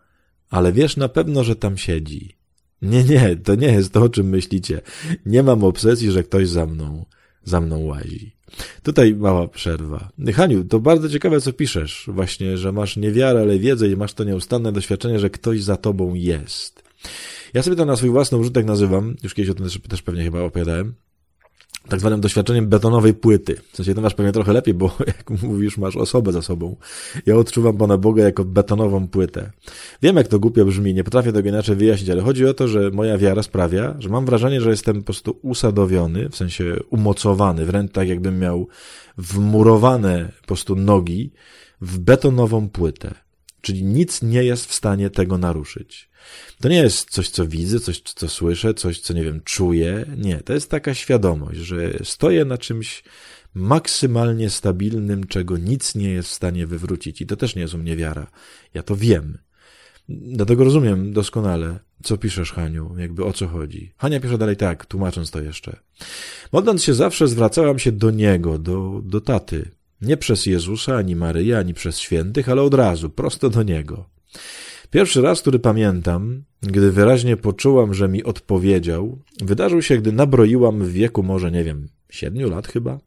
ale 0.51 0.73
wiesz 0.73 0.97
na 0.97 1.09
pewno, 1.09 1.45
że 1.45 1.57
tam 1.57 1.77
siedzi. 1.77 2.37
Nie, 2.83 3.05
nie, 3.05 3.37
to 3.37 3.55
nie 3.55 3.67
jest 3.67 3.93
to, 3.93 4.03
o 4.03 4.09
czym 4.09 4.29
myślicie. 4.29 4.81
Nie 5.27 5.43
mam 5.43 5.65
obsesji, 5.65 6.11
że 6.11 6.23
ktoś 6.23 6.49
za 6.49 6.67
mną, 6.67 7.05
za 7.45 7.61
mną 7.61 7.85
łazi. 7.85 8.37
Tutaj 8.83 9.15
mała 9.15 9.49
przerwa. 9.49 10.09
Haniu, 10.35 10.65
to 10.65 10.81
bardzo 10.81 11.09
ciekawe, 11.09 11.41
co 11.41 11.53
piszesz. 11.53 12.05
Właśnie, 12.13 12.59
że 12.59 12.73
masz 12.73 12.97
niewiarę, 12.97 13.41
ale 13.41 13.59
wiedzę 13.59 13.89
i 13.89 13.97
masz 13.97 14.15
to 14.15 14.25
nieustanne 14.25 14.73
doświadczenie, 14.73 15.19
że 15.19 15.31
ktoś 15.31 15.63
za 15.63 15.77
tobą 15.77 16.15
jest. 16.15 16.83
Ja 17.55 17.63
sobie 17.63 17.77
to 17.77 17.85
na 17.85 17.97
swój 17.97 18.11
własny 18.11 18.39
użytek 18.39 18.67
nazywam, 18.67 19.17
już 19.23 19.35
kiedyś 19.35 19.51
o 19.51 19.55
tym 19.55 19.65
też, 19.65 19.79
też 19.89 20.03
pewnie 20.03 20.25
chyba 20.25 20.41
opowiadałem, 20.41 20.95
tak 21.89 22.01
zwanym 22.01 22.21
doświadczeniem 22.21 22.69
betonowej 22.69 23.15
płyty. 23.15 23.57
W 23.73 23.77
sensie 23.77 23.95
to 23.95 24.01
masz 24.01 24.15
pewnie 24.15 24.33
trochę 24.33 24.53
lepiej, 24.53 24.75
bo 24.75 24.97
jak 25.07 25.31
mówisz, 25.43 25.79
masz 25.79 25.97
osobę 25.97 26.33
za 26.33 26.43
sobą. 26.43 26.77
Ja 27.27 27.37
odczuwam 27.37 27.77
Pana 27.77 27.99
Boga 27.99 28.25
jako 28.25 28.45
betonową 28.45 29.09
płytę. 29.09 29.51
Wiem, 30.03 30.17
jak 30.17 30.29
to 30.29 30.39
głupio 30.39 30.65
brzmi, 30.65 30.95
nie 30.95 31.05
potrafię 31.05 31.33
tego 31.33 31.49
inaczej 31.49 31.77
wyjaśnić, 31.77 32.11
ale 32.11 32.23
chodzi 32.23 32.47
o 32.47 32.55
to, 32.55 32.69
że 32.69 32.91
moja 32.91 33.19
wiara 33.19 33.43
sprawia, 33.43 33.97
że 33.99 34.09
mam 34.09 34.27
wrażenie, 34.27 34.61
że 34.61 34.71
jestem 34.71 34.97
po 34.97 35.03
prostu 35.03 35.39
usadowiony, 35.43 36.29
w 36.29 36.37
sensie 36.37 36.77
umocowany, 36.91 37.65
wręcz 37.65 37.93
tak 37.93 38.09
jakbym 38.09 38.39
miał 38.39 38.69
wmurowane 39.19 40.33
po 40.41 40.47
prostu 40.47 40.77
nogi 40.77 41.33
w 41.81 41.99
betonową 41.99 42.69
płytę. 42.69 43.15
Czyli 43.61 43.85
nic 43.85 44.23
nie 44.23 44.45
jest 44.45 44.67
w 44.67 44.75
stanie 44.75 45.11
tego 45.11 45.39
naruszyć. 45.39 46.11
To 46.61 46.69
nie 46.69 46.77
jest 46.77 47.11
coś, 47.11 47.29
co 47.29 47.47
widzę, 47.47 47.81
coś, 47.81 48.01
co 48.01 48.29
słyszę, 48.29 48.75
coś, 48.75 49.01
co 49.01 49.15
nie 49.15 49.25
wiem, 49.25 49.41
czuję. 49.45 50.05
Nie, 50.17 50.37
to 50.37 50.53
jest 50.53 50.71
taka 50.71 50.95
świadomość, 50.95 51.59
że 51.59 51.99
stoję 52.05 52.45
na 52.45 52.59
czymś 52.59 53.03
maksymalnie 53.55 54.51
stabilnym, 54.51 55.27
czego 55.27 55.59
nic 55.59 55.95
nie 55.95 56.11
jest 56.11 56.29
w 56.29 56.35
stanie 56.35 56.67
wywrócić. 56.67 57.21
I 57.21 57.27
to 57.27 57.37
też 57.37 57.57
nie 57.57 57.63
jest 57.63 57.75
u 57.75 57.79
mnie 57.79 57.97
wiara. 57.97 58.27
Ja 58.75 58.83
to 58.83 58.97
wiem. 58.97 59.39
Dlatego 60.09 60.65
rozumiem 60.65 61.13
doskonale, 61.13 61.79
co 62.03 62.19
piszesz, 62.19 62.53
Haniu, 62.53 62.95
jakby 62.99 63.25
o 63.25 63.33
co 63.33 63.49
chodzi. 63.49 63.93
Hania 63.97 64.21
pisze 64.21 64.39
dalej 64.39 64.57
tak, 64.57 64.87
tłumacząc 64.87 65.31
to 65.31 65.43
jeszcze. 65.43 65.77
Modląc 66.53 66.85
się 66.85 66.95
zawsze 66.95 67.29
zwracałam 67.29 67.79
się 67.79 67.93
do 67.93 68.11
Niego, 68.11 68.59
do, 68.59 69.01
do 69.05 69.21
taty. 69.21 69.71
Nie 70.01 70.17
przez 70.17 70.47
Jezusa, 70.47 70.97
ani 70.97 71.17
Maryję, 71.17 71.59
ani 71.59 71.75
przez 71.75 71.99
świętych, 71.99 72.49
ale 72.49 72.63
od 72.63 72.75
razu, 72.75 73.11
prosto 73.11 73.51
do 73.51 73.63
Niego. 73.63 74.09
Pierwszy 74.91 75.23
raz, 75.23 75.41
który 75.41 75.59
pamiętam, 75.59 76.43
gdy 76.63 76.93
wyraźnie 76.93 77.37
poczułam, 77.37 77.95
że 77.95 78.09
mi 78.09 78.25
odpowiedział, 78.25 79.19
wydarzył 79.41 79.83
się, 79.83 79.99
gdy 79.99 80.13
nabroiłam 80.13 80.85
w 80.85 80.93
wieku 80.93 81.23
może, 81.23 81.51
nie 81.51 81.65
wiem, 81.65 81.89
siedmiu 82.11 82.51
lat 82.51 82.69
chyba. 82.69 82.99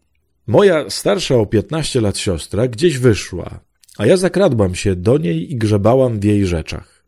Moja 0.48 0.89
starsza 0.89 1.36
o 1.36 1.45
piętnaście 1.45 2.01
lat 2.01 2.17
siostra 2.17 2.67
gdzieś 2.67 2.98
wyszła, 2.98 3.59
a 3.98 4.05
ja 4.05 4.17
zakradłam 4.17 4.75
się 4.75 4.95
do 4.95 5.17
niej 5.17 5.51
i 5.51 5.55
grzebałam 5.55 6.19
w 6.19 6.24
jej 6.24 6.45
rzeczach. 6.45 7.03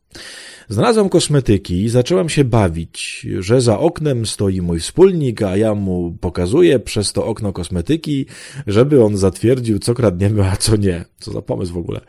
Znalazłam 0.71 1.09
kosmetyki 1.09 1.83
i 1.83 1.89
zaczęłam 1.89 2.29
się 2.29 2.43
bawić, 2.43 3.27
że 3.39 3.61
za 3.61 3.79
oknem 3.79 4.25
stoi 4.25 4.61
mój 4.61 4.79
wspólnik, 4.79 5.41
a 5.41 5.57
ja 5.57 5.75
mu 5.75 6.17
pokazuję 6.21 6.79
przez 6.79 7.13
to 7.13 7.25
okno 7.25 7.53
kosmetyki, 7.53 8.25
żeby 8.67 9.03
on 9.03 9.17
zatwierdził, 9.17 9.79
co 9.79 9.93
kradniemy, 9.93 10.49
a 10.49 10.57
co 10.57 10.75
nie. 10.75 11.05
Co 11.19 11.31
za 11.31 11.41
pomysł 11.41 11.73
w 11.73 11.77
ogóle. 11.77 12.01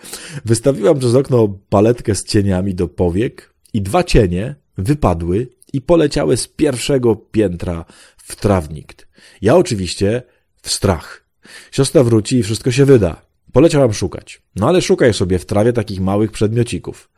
Wystawiłam 0.45 0.99
przez 0.99 1.15
okno 1.15 1.59
paletkę 1.69 2.15
z 2.15 2.25
cieniami 2.25 2.75
do 2.75 2.89
powiek 2.89 3.55
i 3.75 3.83
dwa 3.83 4.05
cienie 4.05 4.55
wypadły 4.79 5.49
i 5.73 5.81
poleciały 5.81 6.37
z 6.37 6.49
pierwszego 6.49 7.17
piętra 7.17 7.85
w 8.17 8.37
trawnik. 8.37 9.09
Ja 9.43 9.57
oczywiście 9.57 10.23
w 10.63 10.71
strach. 10.71 11.25
Siostra 11.73 12.05
wróci 12.05 12.37
i 12.37 12.43
wszystko 12.43 12.71
się 12.71 12.85
wyda. 12.85 13.32
Poleciałam 13.53 13.93
szukać. 13.93 14.43
No 14.57 14.69
ale 14.69 14.83
szukaj 14.83 15.15
sobie 15.15 15.39
w 15.39 15.47
trawie 15.47 15.73
takich 15.73 16.01
małych 16.01 16.33
przedmiocików. 16.33 17.11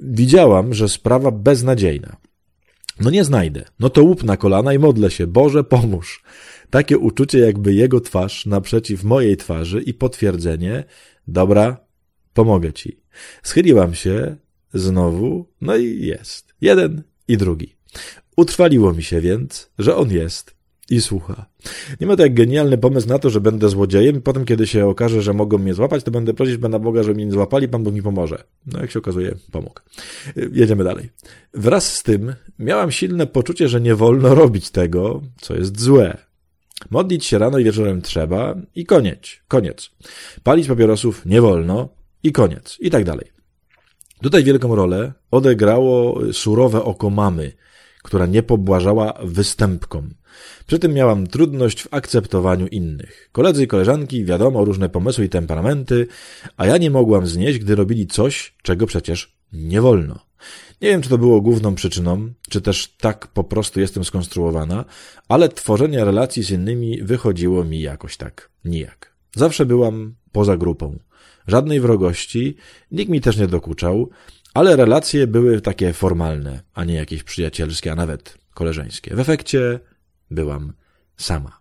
Widziałam, 0.00 0.74
że 0.74 0.88
sprawa 0.88 1.30
beznadziejna. 1.30 2.16
No 3.00 3.10
nie 3.10 3.24
znajdę. 3.24 3.64
No 3.80 3.90
to 3.90 4.02
łup 4.02 4.22
na 4.22 4.36
kolana 4.36 4.72
i 4.74 4.78
modlę 4.78 5.10
się. 5.10 5.26
Boże, 5.26 5.64
pomóż. 5.64 6.22
Takie 6.70 6.98
uczucie, 6.98 7.38
jakby 7.38 7.74
jego 7.74 8.00
twarz 8.00 8.46
naprzeciw 8.46 9.04
mojej 9.04 9.36
twarzy 9.36 9.82
i 9.82 9.94
potwierdzenie. 9.94 10.84
Dobra, 11.28 11.76
pomogę 12.34 12.72
ci. 12.72 13.00
Schyliłam 13.42 13.94
się 13.94 14.36
znowu, 14.74 15.46
no 15.60 15.76
i 15.76 16.06
jest. 16.06 16.54
Jeden 16.60 17.02
i 17.28 17.36
drugi. 17.36 17.76
Utrwaliło 18.36 18.92
mi 18.92 19.02
się 19.02 19.20
więc, 19.20 19.70
że 19.78 19.96
on 19.96 20.10
jest 20.10 20.57
i 20.90 21.00
słucha. 21.00 21.46
Nie 22.00 22.06
ma 22.06 22.16
tak 22.16 22.34
genialny 22.34 22.78
pomysł 22.78 23.08
na 23.08 23.18
to, 23.18 23.30
że 23.30 23.40
będę 23.40 23.68
złodziejem 23.68 24.16
i 24.16 24.20
potem, 24.20 24.44
kiedy 24.44 24.66
się 24.66 24.86
okaże, 24.86 25.22
że 25.22 25.32
mogą 25.32 25.58
mnie 25.58 25.74
złapać, 25.74 26.04
to 26.04 26.10
będę 26.10 26.34
prosić 26.34 26.58
Pana 26.58 26.78
Boga, 26.78 27.02
żeby 27.02 27.14
mnie 27.14 27.26
nie 27.26 27.32
złapali, 27.32 27.68
Pan 27.68 27.82
Bóg 27.82 27.94
mi 27.94 28.02
pomoże. 28.02 28.44
No 28.66 28.80
jak 28.80 28.90
się 28.90 28.98
okazuje, 28.98 29.34
pomógł. 29.52 29.80
Jedziemy 30.52 30.84
dalej. 30.84 31.10
Wraz 31.54 31.94
z 31.94 32.02
tym 32.02 32.34
miałam 32.58 32.90
silne 32.90 33.26
poczucie, 33.26 33.68
że 33.68 33.80
nie 33.80 33.94
wolno 33.94 34.34
robić 34.34 34.70
tego, 34.70 35.22
co 35.40 35.54
jest 35.54 35.80
złe. 35.80 36.16
Modlić 36.90 37.24
się 37.24 37.38
rano 37.38 37.58
i 37.58 37.64
wieczorem 37.64 38.02
trzeba 38.02 38.54
i 38.74 38.86
koniec, 38.86 39.20
koniec. 39.48 39.90
Palić 40.42 40.68
papierosów 40.68 41.26
nie 41.26 41.40
wolno 41.40 41.88
i 42.22 42.32
koniec, 42.32 42.76
i 42.80 42.90
tak 42.90 43.04
dalej. 43.04 43.32
Tutaj 44.22 44.44
wielką 44.44 44.74
rolę 44.74 45.12
odegrało 45.30 46.20
surowe 46.32 46.84
oko 46.84 47.10
mamy, 47.10 47.52
która 48.02 48.26
nie 48.26 48.42
pobłażała 48.42 49.18
występkom. 49.24 50.14
Przy 50.66 50.78
tym 50.78 50.92
miałam 50.92 51.26
trudność 51.26 51.82
w 51.82 51.94
akceptowaniu 51.94 52.66
innych. 52.66 53.28
Koledzy 53.32 53.64
i 53.64 53.66
koleżanki, 53.66 54.24
wiadomo, 54.24 54.64
różne 54.64 54.88
pomysły 54.88 55.24
i 55.24 55.28
temperamenty, 55.28 56.06
a 56.56 56.66
ja 56.66 56.78
nie 56.78 56.90
mogłam 56.90 57.26
znieść, 57.26 57.58
gdy 57.58 57.74
robili 57.74 58.06
coś, 58.06 58.54
czego 58.62 58.86
przecież 58.86 59.32
nie 59.52 59.80
wolno. 59.80 60.28
Nie 60.80 60.88
wiem, 60.88 61.02
czy 61.02 61.08
to 61.08 61.18
było 61.18 61.40
główną 61.40 61.74
przyczyną, 61.74 62.32
czy 62.50 62.60
też 62.60 62.88
tak 62.88 63.26
po 63.26 63.44
prostu 63.44 63.80
jestem 63.80 64.04
skonstruowana, 64.04 64.84
ale 65.28 65.48
tworzenie 65.48 66.04
relacji 66.04 66.42
z 66.42 66.50
innymi 66.50 67.02
wychodziło 67.02 67.64
mi 67.64 67.80
jakoś 67.80 68.16
tak 68.16 68.50
nijak. 68.64 69.12
Zawsze 69.36 69.66
byłam 69.66 70.14
poza 70.32 70.56
grupą. 70.56 70.98
Żadnej 71.46 71.80
wrogości, 71.80 72.56
nikt 72.90 73.10
mi 73.10 73.20
też 73.20 73.36
nie 73.36 73.46
dokuczał, 73.46 74.10
ale 74.54 74.76
relacje 74.76 75.26
były 75.26 75.60
takie 75.60 75.92
formalne, 75.92 76.60
a 76.74 76.84
nie 76.84 76.94
jakieś 76.94 77.22
przyjacielskie, 77.22 77.92
a 77.92 77.94
nawet 77.94 78.38
koleżeńskie. 78.54 79.16
W 79.16 79.20
efekcie 79.20 79.80
byłam 80.30 80.72
sama. 81.16 81.60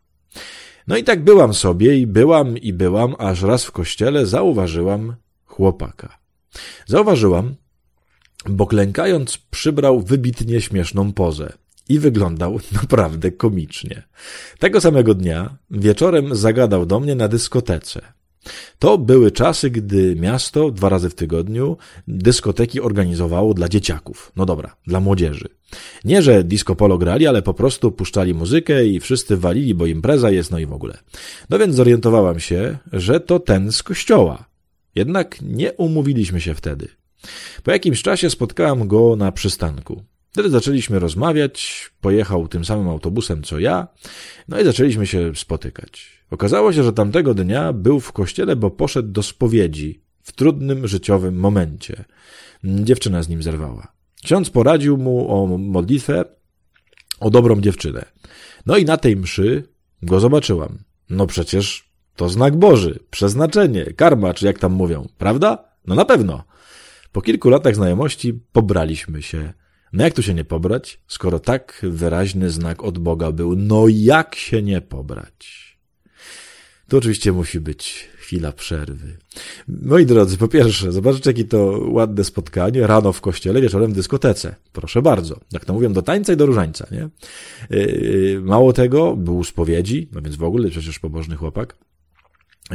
No 0.88 0.98
i 0.98 1.04
tak 1.04 1.24
byłam 1.24 1.54
sobie 1.54 1.98
i 1.98 2.08
byłam 2.08 2.58
i 2.58 2.74
byłam, 2.74 3.16
aż 3.18 3.42
raz 3.42 3.66
w 3.66 3.72
kościele 3.72 4.26
zauważyłam 4.26 5.16
chłopaka. 5.46 6.18
Zauważyłam, 6.86 7.56
bo 8.50 8.68
klękając 8.68 9.38
przybrał 9.38 10.02
wybitnie 10.02 10.62
śmieszną 10.62 11.14
pozę 11.14 11.54
i 11.90 12.00
wyglądał 12.00 12.60
naprawdę 12.82 13.32
komicznie. 13.32 14.04
Tego 14.60 14.82
samego 14.82 15.14
dnia 15.14 15.58
wieczorem 15.72 16.36
zagadał 16.36 16.86
do 16.86 17.00
mnie 17.00 17.16
na 17.16 17.28
dyskotece. 17.28 18.17
To 18.80 18.98
były 18.98 19.32
czasy, 19.32 19.70
gdy 19.70 20.16
miasto 20.16 20.72
dwa 20.72 20.89
razy 20.89 21.10
w 21.10 21.16
tygodniu 21.16 21.77
dyskoteki 22.08 22.82
organizowało 22.82 23.54
dla 23.54 23.70
dzieciaków. 23.70 24.32
No 24.36 24.46
dobra, 24.46 24.75
dla 24.88 25.00
młodzieży. 25.00 25.50
Nie, 26.06 26.22
że 26.22 26.44
disco 26.44 26.75
polo 26.75 26.98
grali, 26.98 27.27
ale 27.27 27.42
po 27.42 27.54
prostu 27.54 27.92
puszczali 27.92 28.34
muzykę 28.34 28.86
i 28.86 29.00
wszyscy 29.00 29.38
walili, 29.38 29.75
bo 29.75 29.86
impreza 29.86 30.32
jest, 30.32 30.51
no 30.51 30.60
i 30.60 30.66
w 30.66 30.74
ogóle. 30.74 30.98
No 31.50 31.60
więc 31.60 31.75
zorientowałam 31.75 32.39
się, 32.39 32.77
że 32.94 33.20
to 33.20 33.39
ten 33.39 33.72
z 33.72 33.84
kościoła. 33.84 34.46
Jednak 34.96 35.42
nie 35.42 35.74
umówiliśmy 35.74 36.42
się 36.42 36.56
wtedy. 36.56 36.88
Po 37.63 37.72
jakimś 37.72 38.01
czasie 38.01 38.30
spotkałam 38.30 38.88
go 38.88 39.16
na 39.16 39.32
przystanku. 39.32 40.04
Wtedy 40.32 40.50
zaczęliśmy 40.50 41.00
rozmawiać, 41.00 41.89
pojechał 42.01 42.48
tym 42.48 42.66
samym 42.66 42.89
autobusem 42.89 43.44
co 43.44 43.60
ja, 43.60 43.88
no 44.48 44.60
i 44.60 44.66
zaczęliśmy 44.66 45.08
się 45.08 45.36
spotykać. 45.36 46.17
Okazało 46.31 46.74
się, 46.74 46.84
że 46.84 46.93
tamtego 46.93 47.34
dnia 47.34 47.74
był 47.74 48.00
w 48.00 48.12
kościele, 48.12 48.55
bo 48.55 48.72
poszedł 48.72 49.10
do 49.12 49.24
spowiedzi 49.24 50.01
w 50.22 50.31
trudnym 50.31 50.88
życiowym 50.88 51.39
momencie. 51.39 52.05
Dziewczyna 52.63 53.24
z 53.24 53.29
nim 53.29 53.43
zerwała. 53.43 53.98
Ksiądz 54.24 54.50
poradził 54.50 54.98
mu 54.98 55.31
o 55.31 55.57
modlitwę, 55.57 56.25
o 57.19 57.29
dobrą 57.29 57.62
dziewczynę. 57.62 58.05
No 58.65 58.77
i 58.77 58.86
na 58.86 58.98
tej 58.98 59.17
mszy 59.17 59.63
go 60.01 60.19
zobaczyłam. 60.19 60.77
No 61.10 61.27
przecież 61.27 61.89
to 62.15 62.29
znak 62.29 62.55
Boży, 62.55 63.00
przeznaczenie, 63.10 63.86
karma, 63.86 64.34
czy 64.34 64.46
jak 64.46 64.60
tam 64.60 64.74
mówią, 64.74 65.07
prawda? 65.17 65.72
No 65.88 65.96
na 65.96 66.05
pewno. 66.05 66.43
Po 67.12 67.22
kilku 67.22 67.50
latach 67.50 67.75
znajomości 67.75 68.34
pobraliśmy 68.34 69.22
się. 69.22 69.53
No 69.93 70.03
jak 70.03 70.13
tu 70.13 70.24
się 70.24 70.34
nie 70.34 70.46
pobrać, 70.46 71.00
skoro 71.07 71.39
tak 71.39 71.81
wyraźny 71.84 72.50
znak 72.50 72.84
od 72.84 72.98
Boga 72.98 73.31
był? 73.31 73.55
No 73.55 73.88
jak 73.88 74.36
się 74.36 74.62
nie 74.62 74.81
pobrać? 74.81 75.67
To 76.88 76.98
oczywiście 76.98 77.32
musi 77.32 77.60
być 77.60 78.10
chwila 78.17 78.51
przerwy. 78.51 79.17
Moi 79.67 80.06
drodzy, 80.06 80.38
po 80.38 80.48
pierwsze, 80.48 80.91
zobaczcie, 80.91 81.29
jakie 81.29 81.46
to 81.46 81.82
ładne 81.88 82.24
spotkanie. 82.24 82.88
Rano 82.88 83.13
w 83.13 83.22
kościele, 83.22 83.62
wieczorem 83.62 83.91
w 83.91 83.96
dyskotece. 83.96 84.56
Proszę 84.74 85.01
bardzo. 85.01 85.39
Jak 85.51 85.65
to 85.65 85.74
mówią, 85.74 85.94
do 85.94 86.01
tańca 86.01 86.34
i 86.34 86.38
do 86.38 86.46
różańca, 86.46 86.88
nie? 86.91 87.10
Yy, 87.70 88.41
mało 88.44 88.74
tego, 88.74 89.15
był 89.15 89.44
spowiedzi, 89.44 90.10
no 90.12 90.22
więc 90.22 90.36
w 90.36 90.44
ogóle 90.44 90.70
przecież 90.70 91.00
pobożny 91.00 91.36
chłopak. 91.36 91.75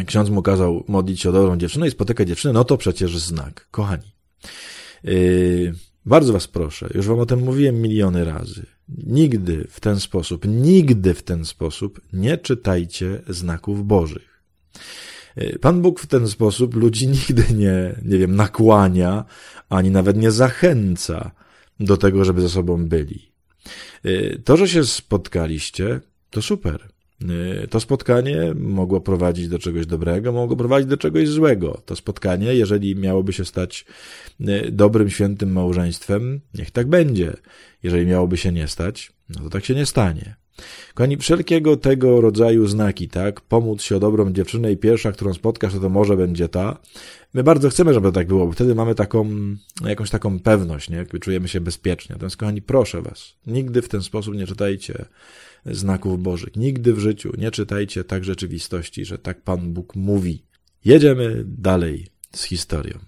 Ksiądz 0.07 0.31
mu 0.31 0.43
kazał 0.43 0.85
modlić 0.89 1.21
się 1.21 1.29
o 1.29 1.33
dobrą 1.33 1.57
dziewczynę 1.57 1.89
i 1.89 1.91
spotykać 1.91 2.29
dziewczynę, 2.29 2.55
no 2.55 2.65
to 2.65 2.77
przecież 2.77 3.19
znak. 3.19 3.69
Kochani. 3.71 4.13
Yy, 5.05 5.75
bardzo 6.07 6.33
was 6.33 6.49
proszę, 6.49 6.89
już 6.95 7.07
wam 7.07 7.19
o 7.19 7.27
tym 7.27 7.41
mówiłem 7.41 7.83
miliony 7.83 8.25
razy. 8.25 8.67
Nigdy 9.07 9.67
w 9.71 9.81
ten 9.81 10.01
sposób, 10.01 10.45
nigdy 10.49 11.15
w 11.15 11.23
ten 11.23 11.45
sposób 11.45 12.01
nie 12.13 12.39
czytajcie 12.39 13.23
znaków 13.29 13.87
Bożych. 13.87 14.43
Pan 15.61 15.83
Bóg 15.83 16.01
w 16.01 16.07
ten 16.07 16.29
sposób 16.29 16.75
ludzi 16.75 17.09
nigdy 17.29 17.45
nie, 17.55 18.01
nie 18.05 18.19
wiem, 18.19 18.37
nakłania, 18.37 19.25
ani 19.69 19.91
nawet 19.91 20.17
nie 20.17 20.31
zachęca 20.31 21.31
do 21.81 21.97
tego, 21.97 22.25
żeby 22.25 22.41
ze 22.41 22.49
sobą 22.49 22.89
byli. 22.89 23.33
To, 24.45 24.57
że 24.57 24.69
się 24.69 24.85
spotkaliście, 24.85 26.01
to 26.31 26.43
super. 26.43 26.89
Y, 27.31 27.69
to 27.69 27.81
spotkanie 27.81 28.55
mogło 28.55 29.01
prowadzić 29.01 29.49
do 29.49 29.59
czegoś 29.59 29.87
dobrego, 29.87 30.33
mogło 30.33 30.57
prowadzić 30.57 30.91
do 30.91 30.97
czegoś 30.97 31.29
złego. 31.29 31.83
To 31.87 31.97
spotkanie, 31.97 32.55
jeżeli 32.55 32.97
miałoby 32.97 33.33
się 33.33 33.45
stać 33.45 33.85
y, 34.41 34.71
dobrym, 34.73 35.11
świętym 35.11 35.53
małżeństwem, 35.53 36.41
niech 36.55 36.71
tak 36.71 36.87
będzie. 36.87 37.33
Jeżeli 37.83 38.07
miałoby 38.07 38.37
się 38.37 38.53
nie 38.53 38.69
stać, 38.69 39.13
no 39.29 39.43
to 39.43 39.51
tak 39.51 39.65
się 39.65 39.75
nie 39.75 39.87
stanie. 39.87 40.37
Kochani, 40.95 41.17
wszelkiego 41.17 41.77
tego 41.77 42.21
rodzaju 42.21 42.67
znaki, 42.67 43.09
tak? 43.09 43.41
Pomóc 43.41 43.83
się 43.83 43.97
o 43.97 44.01
dobrą 44.01 44.33
dziewczynę 44.33 44.73
i 44.73 44.77
pierwsza, 44.77 45.13
którą 45.13 45.35
spotkasz, 45.35 45.73
to, 45.73 45.81
to 45.81 45.89
może 45.89 46.17
będzie 46.17 46.49
ta. 46.49 46.79
My 47.35 47.43
bardzo 47.43 47.71
chcemy, 47.71 47.95
żeby 47.95 48.13
tak 48.13 48.27
było, 48.27 48.47
bo 48.47 48.53
wtedy 48.53 48.75
mamy 48.75 48.95
taką, 48.95 49.29
jakąś 49.85 50.11
taką 50.11 50.41
pewność, 50.41 50.91
nie? 50.91 51.07
Czujemy 51.21 51.49
się 51.49 51.61
bezpiecznie. 51.61 52.13
Natomiast, 52.13 52.37
kochani, 52.37 52.63
proszę 52.63 53.03
was, 53.03 53.35
nigdy 53.47 53.83
w 53.83 53.89
ten 53.89 54.03
sposób 54.03 54.35
nie 54.35 54.47
czytajcie 54.47 55.05
znaków 55.67 56.23
bożych. 56.23 56.57
Nigdy 56.57 56.95
w 56.95 56.99
życiu 56.99 57.33
nie 57.39 57.51
czytajcie 57.51 58.05
tak 58.05 58.25
rzeczywistości, 58.25 59.05
że 59.05 59.19
tak 59.19 59.43
Pan 59.43 59.73
Bóg 59.73 59.97
mówi. 59.97 60.45
Jedziemy 60.85 61.45
dalej 61.47 62.07
z 62.35 62.45
historią. 62.45 62.99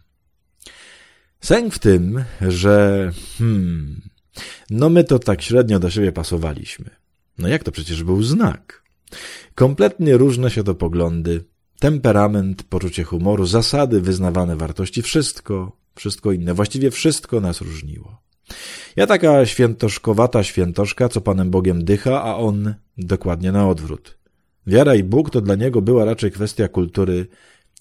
Sęk 1.41 1.75
w 1.75 1.79
tym, 1.79 2.25
że 2.41 3.11
hmm, 3.39 4.01
no 4.71 4.91
my 4.91 5.05
to 5.05 5.19
tak 5.19 5.43
średnio 5.43 5.79
do 5.79 5.91
siebie 5.91 6.13
pasowaliśmy. 6.13 6.91
No 7.39 7.49
jak 7.49 7.65
to 7.65 7.73
przecież 7.73 8.05
był 8.05 8.23
znak? 8.23 8.83
Kompletnie 9.55 10.17
różne 10.17 10.51
się 10.51 10.65
to 10.65 10.75
poglądy, 10.75 11.45
temperament, 11.79 12.63
poczucie 12.63 13.05
humoru, 13.05 13.47
zasady, 13.47 14.01
wyznawane 14.01 14.57
wartości, 14.57 15.03
wszystko, 15.03 15.77
wszystko 15.95 16.33
inne, 16.33 16.55
właściwie 16.55 16.91
wszystko 16.91 17.41
nas 17.41 17.61
różniło. 17.61 18.24
Ja 18.97 19.07
taka 19.07 19.47
świętoszkowata 19.47 20.43
świętoszka, 20.43 21.09
co 21.09 21.21
Panem 21.21 21.51
Bogiem 21.51 21.85
dycha, 21.85 22.23
a 22.23 22.37
on 22.37 22.75
dokładnie 22.99 23.53
na 23.53 23.69
odwrót. 23.69 24.19
Wiara 24.67 24.95
i 24.95 25.05
Bóg 25.05 25.31
to 25.31 25.41
dla 25.41 25.55
niego 25.55 25.83
była 25.83 26.05
raczej 26.05 26.31
kwestia 26.31 26.69
kultury 26.69 27.27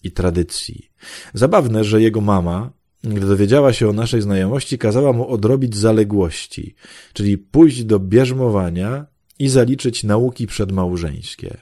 i 0.04 0.12
tradycji. 0.12 0.90
Zabawne, 1.34 1.84
że 1.84 2.02
jego 2.02 2.22
mama, 2.22 2.72
gdy 3.04 3.28
dowiedziała 3.28 3.74
się 3.74 3.90
o 3.90 3.94
naszej 3.94 4.22
znajomości, 4.22 4.78
kazała 4.78 5.14
mu 5.14 5.28
odrobić 5.28 5.76
zaległości, 5.76 6.76
czyli 7.14 7.38
pójść 7.38 7.84
do 7.84 8.00
bierzmowania 8.00 9.06
i 9.40 9.50
zaliczyć 9.50 10.04
nauki 10.04 10.48
przedmałżeńskie. 10.48 11.58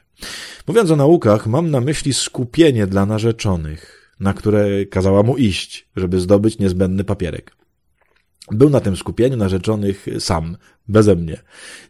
Mówiąc 0.67 0.91
o 0.91 0.95
naukach, 0.95 1.47
mam 1.47 1.71
na 1.71 1.81
myśli 1.81 2.13
skupienie 2.13 2.87
dla 2.87 3.05
narzeczonych, 3.05 4.11
na 4.19 4.33
które 4.33 4.85
kazała 4.85 5.23
mu 5.23 5.37
iść, 5.37 5.87
żeby 5.95 6.19
zdobyć 6.19 6.59
niezbędny 6.59 7.03
papierek. 7.03 7.60
Był 8.51 8.69
na 8.69 8.79
tym 8.79 8.97
skupieniu 8.97 9.37
narzeczonych 9.37 10.05
sam, 10.19 10.57
beze 10.87 11.15
mnie. 11.15 11.41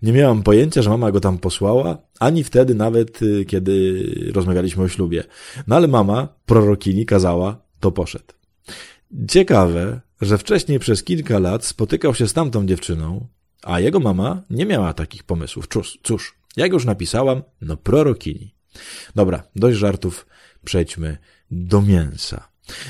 Nie 0.01 0.13
miałam 0.13 0.43
pojęcia, 0.43 0.81
że 0.81 0.89
mama 0.89 1.11
go 1.11 1.19
tam 1.19 1.37
posłała, 1.37 1.97
ani 2.19 2.43
wtedy 2.43 2.75
nawet, 2.75 3.21
y, 3.21 3.45
kiedy 3.45 4.03
rozmawialiśmy 4.33 4.83
o 4.83 4.87
ślubie. 4.87 5.23
No 5.67 5.75
ale 5.75 5.87
mama, 5.87 6.27
prorokini, 6.45 7.05
kazała, 7.05 7.61
to 7.79 7.91
poszedł. 7.91 8.33
Ciekawe, 9.29 10.01
że 10.21 10.37
wcześniej 10.37 10.79
przez 10.79 11.03
kilka 11.03 11.39
lat 11.39 11.65
spotykał 11.65 12.15
się 12.15 12.27
z 12.27 12.33
tamtą 12.33 12.65
dziewczyną, 12.65 13.27
a 13.63 13.79
jego 13.79 13.99
mama 13.99 14.41
nie 14.49 14.65
miała 14.65 14.93
takich 14.93 15.23
pomysłów. 15.23 15.67
Cóż, 15.67 15.99
cóż, 16.03 16.37
jak 16.57 16.71
już 16.71 16.85
napisałam, 16.85 17.43
no 17.61 17.77
prorokini. 17.77 18.55
Dobra, 19.15 19.43
dość 19.55 19.77
żartów, 19.77 20.25
przejdźmy 20.65 21.17
do 21.51 21.81
mięsa. 21.81 22.47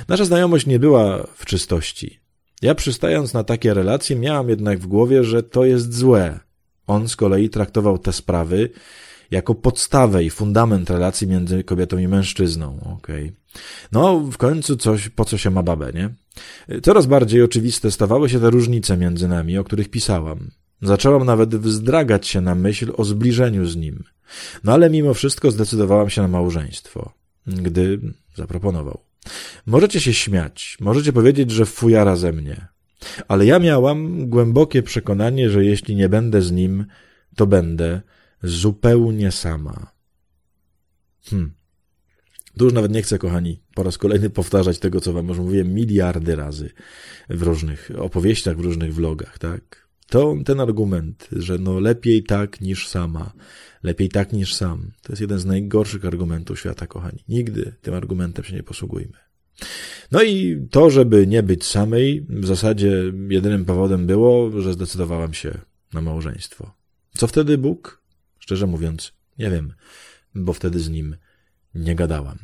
Nasza 0.08 0.26
znajomość 0.26 0.66
nie 0.66 0.80
była 0.80 1.28
w 1.36 1.46
czystości. 1.46 2.21
Ja 2.62 2.76
przystając 2.76 3.34
na 3.34 3.44
takie 3.44 3.74
relacje 3.74 4.16
miałam 4.16 4.50
jednak 4.50 4.80
w 4.80 4.88
głowie, 4.88 5.24
że 5.24 5.44
to 5.44 5.66
jest 5.66 5.94
złe. 5.94 6.40
On 6.88 7.10
z 7.10 7.16
kolei 7.16 7.50
traktował 7.50 7.98
te 7.98 8.14
sprawy 8.14 8.70
jako 9.32 9.56
podstawę 9.56 10.24
i 10.24 10.30
fundament 10.30 10.90
relacji 10.90 11.28
między 11.28 11.64
kobietą 11.64 11.98
i 11.98 12.08
mężczyzną. 12.08 12.96
Okay. 12.98 13.34
No, 13.92 14.20
w 14.20 14.38
końcu 14.38 14.78
coś, 14.78 15.10
po 15.10 15.26
co 15.26 15.38
się 15.38 15.50
ma 15.50 15.64
babę, 15.64 15.92
nie? 15.94 16.10
Coraz 16.82 17.06
bardziej 17.06 17.44
oczywiste 17.44 17.92
stawały 17.92 18.30
się 18.30 18.40
te 18.40 18.50
różnice 18.50 18.98
między 18.98 19.28
nami, 19.28 19.58
o 19.58 19.64
których 19.64 19.90
pisałam. 19.90 20.52
Zaczęłam 20.82 21.26
nawet 21.26 21.56
wzdragać 21.56 22.28
się 22.28 22.42
na 22.42 22.56
myśl 22.56 22.92
o 22.98 23.04
zbliżeniu 23.04 23.66
z 23.66 23.76
nim. 23.76 24.04
No 24.64 24.74
ale 24.74 24.90
mimo 24.90 25.14
wszystko 25.14 25.52
zdecydowałam 25.52 26.10
się 26.10 26.22
na 26.22 26.28
małżeństwo, 26.28 27.12
gdy 27.48 28.00
zaproponował. 28.36 29.11
Możecie 29.66 30.00
się 30.00 30.14
śmiać, 30.14 30.78
możecie 30.80 31.14
powiedzieć, 31.14 31.52
że 31.52 31.66
fujara 31.66 32.16
ze 32.16 32.32
mnie, 32.32 32.68
ale 33.28 33.46
ja 33.46 33.60
miałam 33.60 34.30
głębokie 34.30 34.84
przekonanie, 34.84 35.50
że 35.50 35.66
jeśli 35.66 35.96
nie 35.96 36.10
będę 36.10 36.42
z 36.42 36.52
nim, 36.52 36.86
to 37.36 37.48
będę 37.48 38.02
zupełnie 38.44 39.32
sama. 39.32 39.92
Hm. 41.30 41.54
Tu 42.58 42.66
już 42.66 42.74
nawet 42.74 42.92
nie 42.92 43.02
chcę, 43.02 43.18
kochani, 43.18 43.62
po 43.76 43.84
raz 43.84 43.98
kolejny 43.98 44.30
powtarzać 44.30 44.80
tego, 44.80 45.02
co 45.02 45.14
wam 45.14 45.28
już 45.28 45.38
mówiłem 45.38 45.74
miliardy 45.74 46.36
razy 46.36 46.70
w 47.30 47.42
różnych 47.42 47.92
opowieściach, 47.98 48.58
w 48.58 48.60
różnych 48.60 48.94
vlogach, 48.94 49.40
tak? 49.40 49.88
To 50.12 50.36
ten 50.46 50.60
argument, 50.60 51.28
że 51.32 51.58
no 51.58 51.80
lepiej 51.80 52.24
tak 52.24 52.62
niż 52.62 52.88
sama, 52.88 53.34
lepiej 53.84 54.10
tak 54.10 54.34
niż 54.34 54.56
sam, 54.56 54.92
to 55.02 55.12
jest 55.12 55.22
jeden 55.22 55.40
z 55.40 55.46
najgorszych 55.46 56.06
argumentów 56.06 56.60
świata, 56.60 56.88
kochani. 56.88 57.24
Nigdy 57.30 57.74
tym 57.82 57.94
argumentem 57.94 58.46
się 58.46 58.56
nie 58.56 58.64
posługujmy. 58.64 59.18
No 60.12 60.24
i 60.24 60.68
to, 60.72 60.90
żeby 60.90 61.28
nie 61.28 61.44
być 61.44 61.66
samej, 61.66 62.26
w 62.30 62.46
zasadzie 62.46 63.14
jedynym 63.30 63.66
powodem 63.66 64.08
było, 64.08 64.62
że 64.62 64.74
zdecydowałam 64.74 65.34
się 65.34 65.58
na 65.94 66.02
małżeństwo. 66.02 66.74
Co 67.18 67.28
wtedy 67.28 67.58
Bóg? 67.58 68.02
Szczerze 68.40 68.68
mówiąc, 68.68 69.14
nie 69.40 69.50
wiem, 69.50 69.74
bo 70.36 70.54
wtedy 70.54 70.80
z 70.80 70.90
nim 70.90 71.16
nie 71.76 71.96
gadałam. 71.96 72.38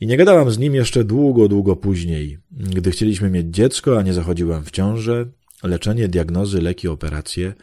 I 0.00 0.06
nie 0.06 0.16
gadałam 0.16 0.50
z 0.50 0.58
nim 0.58 0.74
jeszcze 0.74 1.04
długo, 1.04 1.48
długo 1.48 1.76
później. 1.76 2.38
Gdy 2.50 2.90
chcieliśmy 2.90 3.30
mieć 3.30 3.46
dziecko, 3.46 3.98
a 3.98 4.02
nie 4.02 4.14
zachodziłam 4.14 4.64
w 4.64 4.70
ciążę, 4.70 5.26
leczenie, 5.66 6.08
diagnozy, 6.08 6.62
leki, 6.62 6.88
operacje, 6.88 7.54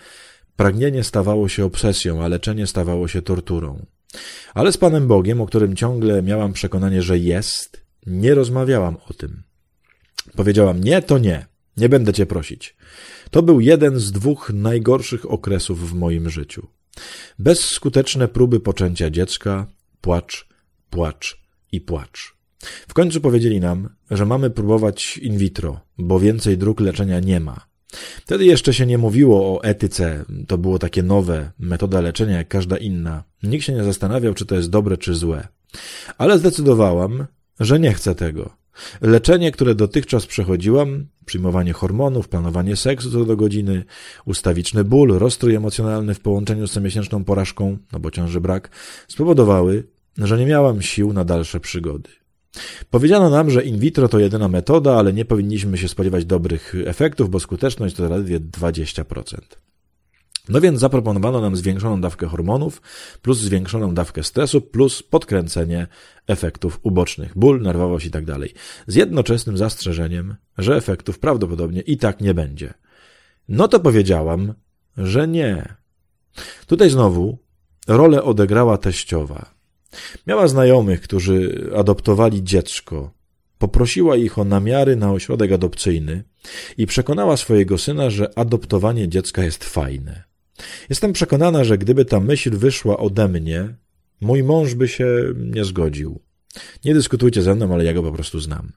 pragnienie 0.56 1.04
stawało 1.04 1.50
się 1.50 1.66
obsesją, 1.66 2.24
a 2.24 2.28
leczenie 2.28 2.68
stawało 2.68 3.08
się 3.08 3.22
torturą. 3.22 3.86
Ale 4.54 4.72
z 4.72 4.78
Panem 4.78 5.08
Bogiem, 5.08 5.42
o 5.42 5.46
którym 5.46 5.76
ciągle 5.76 6.24
miałam 6.24 6.54
przekonanie, 6.54 7.02
że 7.02 7.18
jest, 7.18 7.84
nie 8.06 8.36
rozmawiałam 8.36 8.98
o 9.10 9.14
tym. 9.14 9.44
Powiedziałam, 10.36 10.84
nie, 10.84 11.02
to 11.02 11.18
nie, 11.18 11.46
nie 11.78 11.90
będę 11.90 12.14
cię 12.14 12.26
prosić. 12.26 12.76
To 13.32 13.42
był 13.42 13.60
jeden 13.60 14.00
z 14.00 14.12
dwóch 14.12 14.52
najgorszych 14.54 15.32
okresów 15.32 15.90
w 15.90 15.94
moim 15.94 16.30
życiu. 16.30 16.68
Bezskuteczne 17.40 18.28
próby 18.28 18.60
poczęcia 18.60 19.10
dziecka, 19.10 19.68
płacz, 20.02 20.48
płacz 20.90 21.44
i 21.72 21.82
płacz. 21.82 22.36
W 22.88 22.94
końcu 22.94 23.22
powiedzieli 23.22 23.60
nam, 23.60 23.90
że 24.12 24.26
mamy 24.26 24.50
próbować 24.50 25.18
in 25.18 25.38
vitro, 25.38 25.80
bo 25.98 26.20
więcej 26.20 26.58
dróg 26.58 26.80
leczenia 26.80 27.20
nie 27.20 27.40
ma. 27.40 27.73
Wtedy 28.26 28.46
jeszcze 28.46 28.74
się 28.74 28.86
nie 28.86 28.98
mówiło 28.98 29.56
o 29.56 29.64
etyce, 29.64 30.26
to 30.48 30.58
było 30.58 30.80
takie 30.80 31.04
nowe, 31.04 31.52
metoda 31.60 32.02
leczenia 32.02 32.38
jak 32.38 32.48
każda 32.48 32.78
inna. 32.78 33.24
Nikt 33.44 33.66
się 33.66 33.74
nie 33.74 33.84
zastanawiał, 33.84 34.34
czy 34.34 34.46
to 34.46 34.56
jest 34.56 34.70
dobre, 34.70 34.98
czy 34.98 35.16
złe. 35.16 35.48
Ale 36.18 36.40
zdecydowałam, 36.40 37.26
że 37.60 37.80
nie 37.80 37.94
chcę 37.94 38.16
tego. 38.16 38.64
Leczenie, 39.02 39.52
które 39.52 39.76
dotychczas 39.76 40.26
przechodziłam, 40.26 41.06
przyjmowanie 41.26 41.74
hormonów, 41.74 42.30
planowanie 42.30 42.76
seksu 42.76 43.12
co 43.12 43.26
do 43.26 43.36
godziny, 43.36 43.84
ustawiczny 44.26 44.84
ból, 44.84 45.18
rozstrój 45.20 45.56
emocjonalny 45.56 46.14
w 46.14 46.20
połączeniu 46.20 46.68
z 46.68 46.72
comiesięczną 46.72 47.24
porażką, 47.24 47.78
no 47.92 48.00
bo 48.00 48.12
ciąży 48.12 48.42
brak, 48.42 48.70
spowodowały, 49.08 49.88
że 50.18 50.38
nie 50.38 50.46
miałam 50.46 50.82
sił 50.82 51.14
na 51.14 51.26
dalsze 51.26 51.60
przygody. 51.60 52.10
Powiedziano 52.90 53.30
nam, 53.30 53.50
że 53.50 53.64
in 53.64 53.80
vitro 53.80 54.08
to 54.08 54.20
jedyna 54.20 54.48
metoda, 54.48 54.96
ale 54.96 55.14
nie 55.14 55.26
powinniśmy 55.26 55.78
się 55.78 55.88
spodziewać 55.88 56.26
dobrych 56.26 56.76
efektów, 56.86 57.30
bo 57.30 57.40
skuteczność 57.40 57.96
to 57.96 58.08
zaledwie 58.08 58.40
20%. 58.40 59.38
No 60.50 60.62
więc 60.62 60.80
zaproponowano 60.80 61.42
nam 61.42 61.56
zwiększoną 61.56 62.02
dawkę 62.02 62.28
hormonów, 62.28 62.82
plus 63.22 63.38
zwiększoną 63.38 63.94
dawkę 63.94 64.24
stresu, 64.24 64.62
plus 64.62 65.04
podkręcenie 65.04 65.88
efektów 66.28 66.80
ubocznych, 66.84 67.38
ból, 67.38 67.62
nerwowość 67.62 68.06
i 68.06 68.12
tak. 68.12 68.24
Z 68.88 68.96
jednoczesnym 68.96 69.58
zastrzeżeniem, 69.58 70.36
że 70.58 70.76
efektów 70.76 71.20
prawdopodobnie 71.20 71.82
i 71.82 71.98
tak 71.98 72.22
nie 72.22 72.34
będzie. 72.34 72.74
No 73.48 73.68
to 73.68 73.80
powiedziałam, 73.80 74.54
że 74.98 75.28
nie. 75.28 75.76
Tutaj 76.68 76.90
znowu 76.90 77.38
rolę 77.88 78.24
odegrała 78.24 78.78
teściowa. 78.78 79.63
Miała 80.28 80.48
znajomych, 80.48 81.02
którzy 81.02 81.70
adoptowali 81.76 82.44
dziecko. 82.44 83.12
Poprosiła 83.58 84.16
ich 84.16 84.40
o 84.40 84.44
namiary 84.44 84.96
na 84.96 85.12
ośrodek 85.12 85.52
adopcyjny 85.52 86.24
i 86.78 86.88
przekonała 86.88 87.38
swojego 87.38 87.78
syna, 87.78 88.10
że 88.10 88.40
adoptowanie 88.40 89.10
dziecka 89.10 89.44
jest 89.44 89.64
fajne. 89.64 90.24
Jestem 90.90 91.14
przekonana, 91.14 91.64
że 91.64 91.78
gdyby 91.78 92.06
ta 92.06 92.20
myśl 92.20 92.58
wyszła 92.58 92.98
ode 92.98 93.28
mnie, 93.28 93.76
mój 94.22 94.44
mąż 94.44 94.74
by 94.74 94.88
się 94.88 95.08
nie 95.36 95.66
zgodził. 95.66 96.20
Nie 96.86 96.94
dyskutujcie 96.94 97.42
ze 97.42 97.56
mną, 97.56 97.74
ale 97.74 97.84
ja 97.84 97.94
go 97.94 98.04
po 98.04 98.12
prostu 98.12 98.40
znam. 98.40 98.72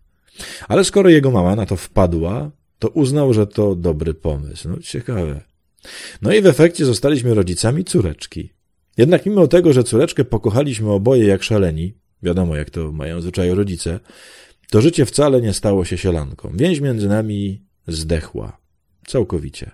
Ale 0.68 0.84
skoro 0.84 1.08
jego 1.08 1.30
mama 1.30 1.56
na 1.56 1.66
to 1.66 1.76
wpadła, 1.76 2.50
to 2.78 2.88
uznał, 2.88 3.34
że 3.34 3.46
to 3.46 3.74
dobry 3.74 4.14
pomysł. 4.14 4.68
No 4.68 4.78
ciekawe. 4.78 5.40
No 6.22 6.32
i 6.32 6.42
w 6.42 6.46
efekcie 6.46 6.84
zostaliśmy 6.84 7.34
rodzicami 7.34 7.84
córeczki. 7.84 8.55
Jednak 8.96 9.26
mimo 9.26 9.46
tego, 9.46 9.72
że 9.72 9.84
córeczkę 9.84 10.24
pokochaliśmy 10.24 10.92
oboje 10.92 11.26
jak 11.26 11.42
szaleni, 11.42 11.94
wiadomo 12.22 12.56
jak 12.56 12.70
to 12.70 12.92
mają 12.92 13.20
zwyczaju 13.20 13.54
rodzice, 13.54 14.00
to 14.70 14.80
życie 14.80 15.06
wcale 15.06 15.40
nie 15.40 15.52
stało 15.52 15.84
się 15.84 15.98
sielanką. 15.98 16.52
Więź 16.54 16.80
między 16.80 17.08
nami 17.08 17.62
zdechła. 17.88 18.58
Całkowicie. 19.06 19.70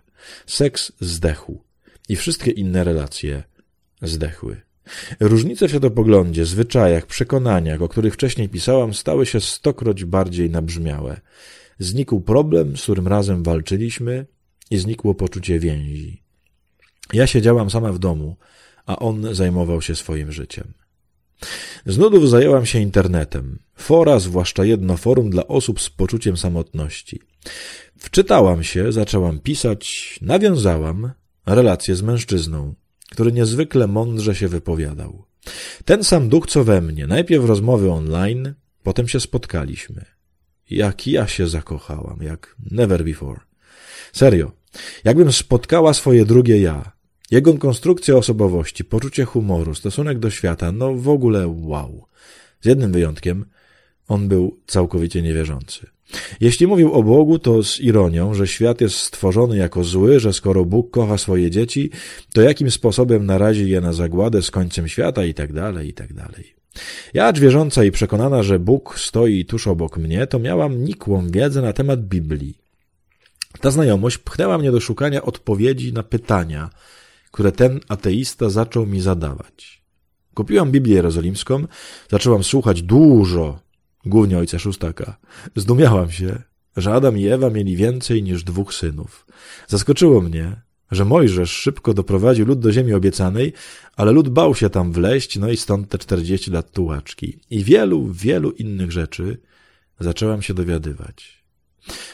Seks 0.46 0.92
zdechł. 1.00 1.64
I 2.08 2.16
wszystkie 2.16 2.50
inne 2.50 2.84
relacje 2.84 3.42
zdechły. 4.02 4.60
Różnice 5.20 5.66
w 5.66 5.70
światopoglądzie, 5.70 6.44
zwyczajach, 6.44 7.06
przekonaniach, 7.06 7.82
o 7.82 7.88
których 7.88 8.14
wcześniej 8.14 8.48
pisałam, 8.48 8.94
stały 8.94 9.26
się 9.26 9.40
stokroć 9.40 10.04
bardziej 10.04 10.50
nabrzmiałe. 10.50 11.20
Znikł 11.78 12.20
problem, 12.20 12.76
z 12.76 12.82
którym 12.82 13.08
razem 13.08 13.42
walczyliśmy 13.42 14.26
i 14.70 14.78
znikło 14.78 15.14
poczucie 15.14 15.58
więzi. 15.58 16.22
Ja 17.12 17.26
siedziałam 17.26 17.70
sama 17.70 17.92
w 17.92 17.98
domu, 17.98 18.36
a 18.92 18.96
on 18.96 19.34
zajmował 19.34 19.82
się 19.82 19.96
swoim 19.96 20.32
życiem. 20.32 20.74
Z 21.86 21.98
nudów 21.98 22.28
zajęłam 22.28 22.66
się 22.66 22.78
internetem. 22.78 23.58
Fora, 23.74 24.18
zwłaszcza 24.18 24.64
jedno 24.64 24.96
forum 24.96 25.30
dla 25.30 25.46
osób 25.46 25.80
z 25.80 25.90
poczuciem 25.90 26.36
samotności. 26.36 27.20
Wczytałam 27.96 28.62
się, 28.62 28.92
zaczęłam 28.92 29.38
pisać, 29.38 30.18
nawiązałam 30.22 31.12
relację 31.46 31.96
z 31.96 32.02
mężczyzną, 32.02 32.74
który 33.10 33.32
niezwykle 33.32 33.86
mądrze 33.86 34.34
się 34.34 34.48
wypowiadał. 34.48 35.24
Ten 35.84 36.04
sam 36.04 36.28
duch, 36.28 36.46
co 36.46 36.64
we 36.64 36.80
mnie. 36.80 37.06
Najpierw 37.06 37.44
rozmowy 37.44 37.90
online, 37.90 38.54
potem 38.82 39.08
się 39.08 39.20
spotkaliśmy. 39.20 40.04
Jak 40.70 41.06
ja 41.06 41.26
się 41.26 41.48
zakochałam, 41.48 42.18
jak 42.22 42.56
never 42.70 43.04
before. 43.04 43.40
Serio. 44.12 44.52
Jakbym 45.04 45.32
spotkała 45.32 45.94
swoje 45.94 46.24
drugie 46.24 46.60
ja. 46.60 46.92
Jego 47.32 47.54
konstrukcja 47.54 48.16
osobowości, 48.16 48.84
poczucie 48.84 49.24
humoru, 49.24 49.74
stosunek 49.74 50.18
do 50.18 50.30
świata, 50.30 50.72
no 50.72 50.94
w 50.94 51.08
ogóle 51.08 51.48
wow. 51.48 52.04
Z 52.60 52.66
jednym 52.66 52.92
wyjątkiem, 52.92 53.44
on 54.08 54.28
był 54.28 54.58
całkowicie 54.66 55.22
niewierzący. 55.22 55.86
Jeśli 56.40 56.66
mówił 56.66 56.92
o 56.92 57.02
Bogu, 57.02 57.38
to 57.38 57.62
z 57.62 57.80
ironią, 57.80 58.34
że 58.34 58.46
świat 58.46 58.80
jest 58.80 58.96
stworzony 58.96 59.56
jako 59.56 59.84
zły, 59.84 60.20
że 60.20 60.32
skoro 60.32 60.64
Bóg 60.64 60.90
kocha 60.90 61.18
swoje 61.18 61.50
dzieci, 61.50 61.90
to 62.34 62.42
jakim 62.42 62.70
sposobem 62.70 63.26
narazi 63.26 63.70
je 63.70 63.80
na 63.80 63.92
zagładę 63.92 64.42
z 64.42 64.50
końcem 64.50 64.88
świata 64.88 65.24
i 65.24 65.34
tak 65.34 65.52
dalej, 65.52 65.88
i 65.88 65.92
tak 65.92 66.12
dalej. 66.12 66.54
Ja, 67.14 67.32
wierząca 67.32 67.84
i 67.84 67.90
przekonana, 67.90 68.42
że 68.42 68.58
Bóg 68.58 68.98
stoi 68.98 69.44
tuż 69.44 69.66
obok 69.66 69.96
mnie, 69.96 70.26
to 70.26 70.38
miałam 70.38 70.84
nikłą 70.84 71.30
wiedzę 71.30 71.62
na 71.62 71.72
temat 71.72 72.00
Biblii. 72.00 72.58
Ta 73.60 73.70
znajomość 73.70 74.18
pchnęła 74.18 74.58
mnie 74.58 74.72
do 74.72 74.80
szukania 74.80 75.22
odpowiedzi 75.22 75.92
na 75.92 76.02
pytania, 76.02 76.70
które 77.32 77.52
ten 77.52 77.80
ateista 77.88 78.50
zaczął 78.50 78.86
mi 78.86 79.00
zadawać. 79.00 79.82
Kupiłam 80.34 80.70
Biblię 80.70 80.94
Jerozolimską, 80.94 81.66
zaczęłam 82.10 82.44
słuchać 82.44 82.82
dużo, 82.82 83.60
głównie 84.06 84.38
ojca 84.38 84.58
Szóstaka. 84.58 85.16
Zdumiałam 85.56 86.10
się, 86.10 86.42
że 86.76 86.94
Adam 86.94 87.18
i 87.18 87.26
Ewa 87.26 87.50
mieli 87.50 87.76
więcej 87.76 88.22
niż 88.22 88.44
dwóch 88.44 88.74
synów. 88.74 89.26
Zaskoczyło 89.68 90.20
mnie, 90.20 90.62
że 90.90 91.04
Mojżesz 91.04 91.50
szybko 91.50 91.94
doprowadził 91.94 92.46
lud 92.46 92.60
do 92.60 92.72
ziemi 92.72 92.92
obiecanej, 92.92 93.52
ale 93.96 94.12
lud 94.12 94.28
bał 94.28 94.54
się 94.54 94.70
tam 94.70 94.92
wleść, 94.92 95.38
no 95.38 95.50
i 95.50 95.56
stąd 95.56 95.88
te 95.88 95.98
czterdzieści 95.98 96.50
lat 96.50 96.72
tułaczki. 96.72 97.38
I 97.50 97.64
wielu, 97.64 98.12
wielu 98.12 98.50
innych 98.50 98.92
rzeczy 98.92 99.38
zaczęłam 100.00 100.42
się 100.42 100.54
dowiadywać. 100.54 101.41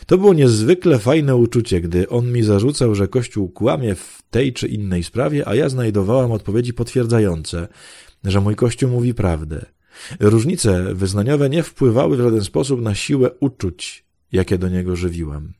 To 0.06 0.18
było 0.18 0.34
niezwykle 0.34 0.98
fajne 0.98 1.36
uczucie, 1.36 1.80
gdy 1.80 2.08
on 2.08 2.32
mi 2.32 2.42
zarzucał, 2.42 2.94
że 2.94 3.08
Kościół 3.08 3.48
kłamie 3.48 3.94
w 3.94 4.22
tej 4.30 4.52
czy 4.52 4.68
innej 4.68 5.04
sprawie, 5.04 5.48
a 5.48 5.54
ja 5.54 5.68
znajdowałam 5.68 6.32
odpowiedzi 6.32 6.74
potwierdzające, 6.74 7.68
że 8.24 8.40
mój 8.40 8.56
Kościół 8.56 8.90
mówi 8.90 9.14
prawdę. 9.14 9.66
Różnice 10.20 10.94
wyznaniowe 10.94 11.50
nie 11.50 11.62
wpływały 11.62 12.16
w 12.16 12.20
żaden 12.20 12.44
sposób 12.44 12.80
na 12.80 12.94
siłę 12.94 13.30
uczuć, 13.40 14.04
jakie 14.32 14.58
do 14.58 14.68
niego 14.68 14.96
żywiłam. 14.96 15.52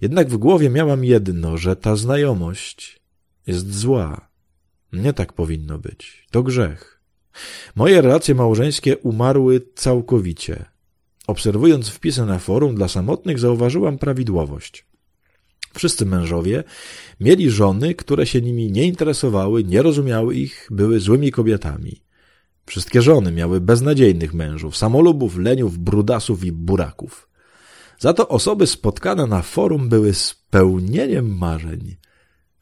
Jednak 0.00 0.28
w 0.28 0.36
głowie 0.36 0.70
miałam 0.70 1.04
jedno, 1.04 1.56
że 1.56 1.76
ta 1.76 1.96
znajomość 1.96 3.00
jest 3.46 3.74
zła. 3.74 4.28
Nie 4.92 5.12
tak 5.12 5.32
powinno 5.32 5.78
być. 5.78 6.26
To 6.30 6.42
grzech. 6.42 7.02
Moje 7.76 8.00
relacje 8.02 8.34
małżeńskie 8.34 8.98
umarły 8.98 9.60
całkowicie. 9.74 10.71
Obserwując 11.26 11.88
wpisy 11.88 12.26
na 12.26 12.38
forum 12.38 12.74
dla 12.74 12.88
samotnych, 12.88 13.38
zauważyłam 13.38 13.98
prawidłowość. 13.98 14.86
Wszyscy 15.74 16.06
mężowie 16.06 16.64
mieli 17.20 17.50
żony, 17.50 17.94
które 17.94 18.26
się 18.26 18.40
nimi 18.40 18.72
nie 18.72 18.84
interesowały, 18.84 19.64
nie 19.64 19.82
rozumiały 19.82 20.34
ich, 20.34 20.68
były 20.70 21.00
złymi 21.00 21.32
kobietami. 21.32 22.02
Wszystkie 22.66 23.02
żony 23.02 23.32
miały 23.32 23.60
beznadziejnych 23.60 24.34
mężów, 24.34 24.76
samolubów, 24.76 25.38
leniów, 25.38 25.78
brudasów 25.78 26.44
i 26.44 26.52
buraków. 26.52 27.28
Za 27.98 28.12
to 28.12 28.28
osoby 28.28 28.66
spotkane 28.66 29.26
na 29.26 29.42
forum 29.42 29.88
były 29.88 30.14
spełnieniem 30.14 31.38
marzeń. 31.38 31.96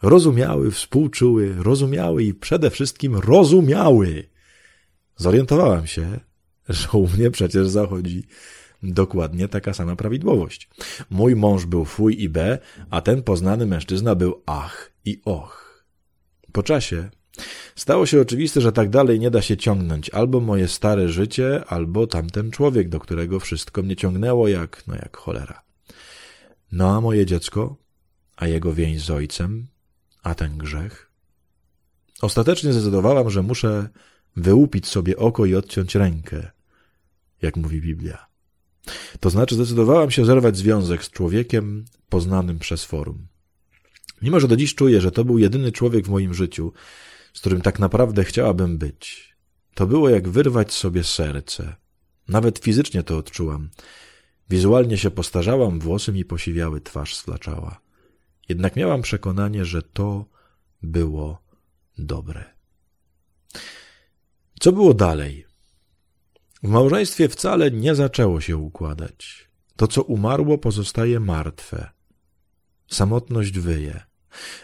Rozumiały, 0.02 0.70
współczuły, 0.70 1.54
rozumiały 1.58 2.24
i 2.24 2.34
przede 2.34 2.70
wszystkim 2.70 3.16
rozumiały. 3.16 4.28
Zorientowałam 5.16 5.86
się, 5.86 6.20
że 6.70 6.88
u 6.92 7.08
mnie 7.08 7.30
przecież 7.30 7.68
zachodzi 7.68 8.24
dokładnie 8.82 9.48
taka 9.48 9.74
sama 9.74 9.96
prawidłowość. 9.96 10.68
Mój 11.10 11.36
mąż 11.36 11.66
był 11.66 11.84
fuj 11.84 12.22
i 12.22 12.28
be, 12.28 12.58
a 12.90 13.00
ten 13.00 13.22
poznany 13.22 13.66
mężczyzna 13.66 14.14
był 14.14 14.42
ach 14.46 14.92
i 15.04 15.20
och. 15.24 15.84
Po 16.52 16.62
czasie 16.62 17.10
stało 17.76 18.06
się 18.06 18.20
oczywiste, 18.20 18.60
że 18.60 18.72
tak 18.72 18.90
dalej 18.90 19.20
nie 19.20 19.30
da 19.30 19.42
się 19.42 19.56
ciągnąć 19.56 20.10
albo 20.10 20.40
moje 20.40 20.68
stare 20.68 21.08
życie, 21.08 21.64
albo 21.64 22.06
tamten 22.06 22.50
człowiek, 22.50 22.88
do 22.88 23.00
którego 23.00 23.40
wszystko 23.40 23.82
mnie 23.82 23.96
ciągnęło 23.96 24.48
jak, 24.48 24.82
no 24.86 24.94
jak 24.94 25.16
cholera. 25.16 25.62
No 26.72 26.96
a 26.96 27.00
moje 27.00 27.26
dziecko, 27.26 27.76
a 28.36 28.46
jego 28.46 28.74
więź 28.74 29.00
z 29.02 29.10
ojcem, 29.10 29.66
a 30.22 30.34
ten 30.34 30.58
grzech? 30.58 31.10
Ostatecznie 32.22 32.72
zdecydowałam, 32.72 33.30
że 33.30 33.42
muszę 33.42 33.88
wyłupić 34.36 34.86
sobie 34.86 35.16
oko 35.16 35.46
i 35.46 35.54
odciąć 35.54 35.94
rękę, 35.94 36.50
jak 37.42 37.56
mówi 37.56 37.80
Biblia. 37.80 38.26
To 39.20 39.30
znaczy 39.30 39.54
zdecydowałam 39.54 40.10
się 40.10 40.24
zerwać 40.24 40.56
związek 40.56 41.04
z 41.04 41.10
człowiekiem 41.10 41.84
poznanym 42.08 42.58
przez 42.58 42.84
forum. 42.84 43.26
Mimo, 44.22 44.40
że 44.40 44.48
do 44.48 44.56
dziś 44.56 44.74
czuję, 44.74 45.00
że 45.00 45.12
to 45.12 45.24
był 45.24 45.38
jedyny 45.38 45.72
człowiek 45.72 46.06
w 46.06 46.10
moim 46.10 46.34
życiu, 46.34 46.72
z 47.34 47.40
którym 47.40 47.60
tak 47.60 47.78
naprawdę 47.78 48.24
chciałabym 48.24 48.78
być, 48.78 49.36
to 49.74 49.86
było 49.86 50.08
jak 50.08 50.28
wyrwać 50.28 50.72
sobie 50.72 51.04
serce. 51.04 51.76
Nawet 52.28 52.58
fizycznie 52.58 53.02
to 53.02 53.16
odczułam. 53.16 53.70
Wizualnie 54.50 54.98
się 54.98 55.10
postarzałam, 55.10 55.80
włosy 55.80 56.12
mi 56.12 56.24
posiwiały, 56.24 56.80
twarz 56.80 57.16
sflaczała. 57.16 57.80
Jednak 58.48 58.76
miałam 58.76 59.02
przekonanie, 59.02 59.64
że 59.64 59.82
to 59.82 60.24
było 60.82 61.42
dobre. 61.98 62.44
Co 64.60 64.72
było 64.72 64.94
dalej? 64.94 65.49
W 66.62 66.68
małżeństwie 66.68 67.28
wcale 67.28 67.70
nie 67.70 67.94
zaczęło 67.94 68.40
się 68.40 68.56
układać. 68.56 69.48
To, 69.76 69.86
co 69.86 70.02
umarło, 70.02 70.58
pozostaje 70.58 71.20
martwe. 71.20 71.90
Samotność 72.88 73.58
wyje. 73.58 74.00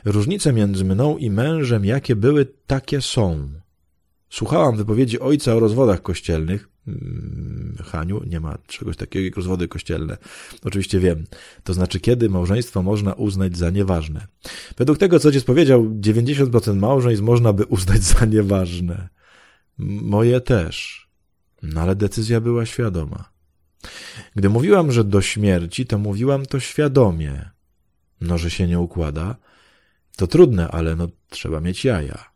Różnice 0.05 0.53
między 0.53 0.85
mną 0.85 1.17
i 1.17 1.31
mężem, 1.31 1.85
jakie 1.85 2.17
były, 2.17 2.47
takie 2.67 3.01
są. 3.01 3.49
Słuchałam 4.31 4.77
wypowiedzi 4.77 5.21
ojca 5.21 5.55
o 5.55 5.61
rozwodach 5.61 6.03
kościelnych. 6.03 6.69
Mm, 6.89 7.77
Haniu, 7.85 8.23
nie 8.27 8.41
ma 8.41 8.59
czegoś 8.67 8.97
takiego 8.97 9.25
jak 9.25 9.37
rozwody 9.37 9.69
kościelne. 9.69 10.17
Oczywiście 10.65 11.01
wiem. 11.01 11.25
To 11.65 11.75
znaczy, 11.75 12.01
kiedy 12.01 12.31
małżeństwo 12.31 12.83
można 12.83 13.15
uznać 13.15 13.57
za 13.57 13.71
nieważne. 13.71 14.27
Według 14.77 14.99
tego, 14.99 15.19
co 15.19 15.29
ojciec 15.29 15.45
powiedział, 15.45 15.85
90% 16.01 16.77
małżeństw 16.77 17.25
można 17.25 17.53
by 17.53 17.65
uznać 17.65 18.03
za 18.03 18.25
nieważne. 18.25 19.09
Moje 19.79 20.41
też. 20.41 21.06
No 21.62 21.81
ale 21.81 21.97
decyzja 21.97 22.40
była 22.40 22.66
świadoma. 22.66 23.31
Gdy 24.37 24.49
mówiłam, 24.49 24.92
że 24.92 25.05
do 25.05 25.23
śmierci, 25.23 25.87
to 25.87 25.99
mówiłam 25.99 26.47
to 26.47 26.61
świadomie. 26.61 27.51
No, 28.21 28.38
że 28.38 28.51
się 28.51 28.66
nie 28.66 28.81
układa, 28.81 29.37
to 30.16 30.27
trudne, 30.27 30.69
ale 30.69 30.97
no 30.97 31.09
trzeba 31.29 31.61
mieć 31.61 31.85
jaja. 31.85 32.31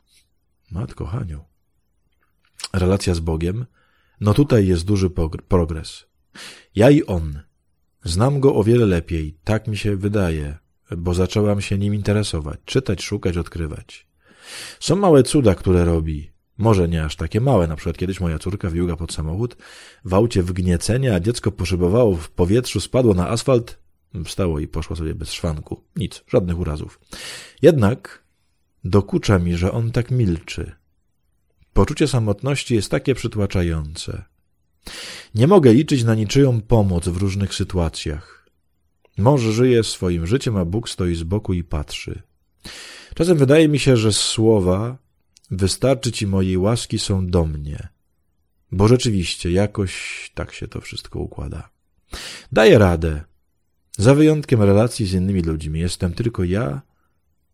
Matko 0.70 1.06
Haniu. 1.06 1.44
Relacja 2.72 3.14
z 3.14 3.20
Bogiem? 3.20 3.66
No 4.20 4.34
tutaj 4.34 4.66
jest 4.66 4.84
duży 4.84 5.10
progres. 5.48 6.06
Ja 6.74 6.90
i 6.90 7.04
on. 7.04 7.40
Znam 8.04 8.40
go 8.40 8.54
o 8.54 8.64
wiele 8.64 8.86
lepiej, 8.86 9.38
tak 9.44 9.68
mi 9.68 9.76
się 9.76 9.96
wydaje, 9.96 10.58
bo 10.96 11.14
zaczęłam 11.14 11.60
się 11.60 11.78
nim 11.78 11.94
interesować, 11.94 12.60
czytać, 12.64 13.02
szukać, 13.02 13.36
odkrywać. 13.36 14.06
Są 14.80 14.96
małe 14.96 15.22
cuda, 15.22 15.54
które 15.54 15.84
robi. 15.84 16.30
Może 16.60 16.88
nie 16.88 17.04
aż 17.04 17.16
takie 17.16 17.40
małe, 17.40 17.66
na 17.66 17.76
przykład 17.76 17.96
kiedyś 17.96 18.20
moja 18.20 18.38
córka 18.38 18.70
wiuga 18.70 18.96
pod 18.96 19.12
samochód, 19.12 19.56
w 20.04 20.14
aucie 20.14 20.42
wgniecenia, 20.42 21.14
a 21.14 21.20
dziecko 21.20 21.52
poszybowało 21.52 22.16
w 22.16 22.30
powietrzu, 22.30 22.80
spadło 22.80 23.14
na 23.14 23.28
asfalt, 23.28 23.78
wstało 24.24 24.58
i 24.58 24.68
poszło 24.68 24.96
sobie 24.96 25.14
bez 25.14 25.32
szwanku. 25.32 25.82
Nic, 25.96 26.24
żadnych 26.28 26.58
urazów. 26.58 27.00
Jednak 27.62 28.24
dokucza 28.84 29.38
mi, 29.38 29.56
że 29.56 29.72
on 29.72 29.90
tak 29.90 30.10
milczy. 30.10 30.72
Poczucie 31.72 32.08
samotności 32.08 32.74
jest 32.74 32.90
takie 32.90 33.14
przytłaczające. 33.14 34.24
Nie 35.34 35.46
mogę 35.46 35.72
liczyć 35.72 36.04
na 36.04 36.14
niczyją 36.14 36.60
pomoc 36.60 37.08
w 37.08 37.16
różnych 37.16 37.54
sytuacjach. 37.54 38.50
Mąż 39.18 39.40
żyje 39.40 39.84
swoim 39.84 40.26
życiem, 40.26 40.56
a 40.56 40.64
Bóg 40.64 40.88
stoi 40.88 41.14
z 41.14 41.22
boku 41.22 41.52
i 41.52 41.64
patrzy. 41.64 42.22
Czasem 43.14 43.38
wydaje 43.38 43.68
mi 43.68 43.78
się, 43.78 43.96
że 43.96 44.12
słowa 44.12 45.09
wystarczy 45.50 46.12
ci 46.12 46.26
mojej 46.26 46.58
łaski 46.58 46.98
są 46.98 47.26
do 47.26 47.46
mnie. 47.46 47.88
Bo 48.72 48.88
rzeczywiście 48.88 49.50
jakoś 49.50 49.92
tak 50.34 50.52
się 50.52 50.68
to 50.68 50.80
wszystko 50.80 51.18
układa. 51.18 51.70
Daję 52.52 52.78
radę. 52.78 53.24
Za 53.98 54.14
wyjątkiem 54.14 54.62
relacji 54.62 55.06
z 55.06 55.12
innymi 55.12 55.42
ludźmi 55.42 55.80
jestem 55.80 56.14
tylko 56.14 56.44
ja 56.44 56.82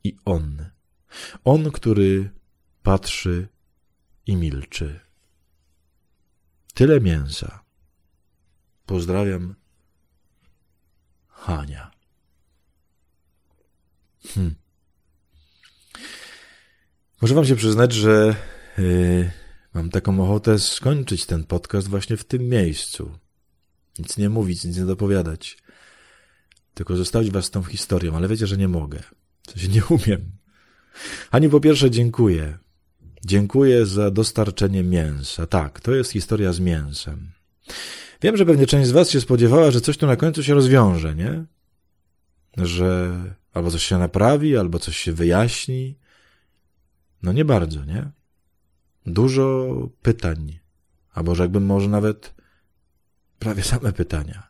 i 0.05 0.17
on. 0.25 0.71
On, 1.45 1.71
który 1.71 2.31
patrzy 2.83 3.49
i 4.27 4.37
milczy. 4.37 5.01
Tyle 6.75 7.01
mięsa. 7.01 7.65
Pozdrawiam. 8.87 9.55
Hania. 11.29 11.91
Hm. 14.35 14.55
Muszę 17.23 17.35
wam 17.35 17.45
się 17.45 17.57
przyznać, 17.57 17.93
że 17.93 18.37
yy, 18.79 19.31
mam 19.75 19.91
taką 19.91 20.25
ochotę 20.25 20.59
skończyć 20.59 21.27
ten 21.27 21.45
podcast 21.45 21.89
właśnie 21.89 22.17
w 22.17 22.25
tym 22.25 22.49
miejscu. 22.49 23.19
Nic 23.99 24.17
nie 24.17 24.29
mówić, 24.29 24.65
nic 24.65 24.77
nie 24.77 24.85
dopowiadać. 24.85 25.59
Tylko 26.75 26.97
zostawić 26.97 27.31
was 27.31 27.45
z 27.45 27.51
tą 27.51 27.63
historią, 27.63 28.17
ale 28.17 28.29
wiecie, 28.29 28.47
że 28.47 28.57
nie 28.57 28.69
mogę. 28.69 29.03
Sensie 29.49 29.69
nie 29.69 29.85
umiem. 29.85 30.21
Ani 31.31 31.49
po 31.49 31.61
pierwsze 31.61 31.91
dziękuję. 31.91 32.59
Dziękuję 33.25 33.87
za 33.87 34.11
dostarczenie 34.11 34.83
mięsa. 34.83 35.47
Tak, 35.47 35.81
to 35.81 35.95
jest 35.95 36.13
historia 36.13 36.53
z 36.53 36.61
mięsem. 36.61 37.31
Wiem, 38.23 38.37
że 38.37 38.47
pewnie 38.47 38.67
część 38.67 38.89
z 38.89 38.93
Was 38.93 39.11
się 39.11 39.21
spodziewała, 39.21 39.71
że 39.71 39.81
coś 39.81 39.97
tu 39.97 40.07
na 40.07 40.17
końcu 40.17 40.43
się 40.43 40.55
rozwiąże, 40.55 41.15
nie? 41.15 41.45
Że 42.57 43.19
albo 43.53 43.71
coś 43.71 43.83
się 43.83 43.99
naprawi, 43.99 44.57
albo 44.57 44.79
coś 44.79 44.97
się 44.97 45.13
wyjaśni. 45.13 45.99
No 47.27 47.33
nie 47.33 47.45
bardzo, 47.45 47.85
nie? 47.85 48.11
Dużo 49.07 49.69
pytań, 50.03 50.59
albo 51.13 51.37
jakbym 51.37 51.67
może 51.67 51.89
nawet 51.89 52.35
prawie 53.39 53.63
same 53.63 53.93
pytania. 53.93 54.49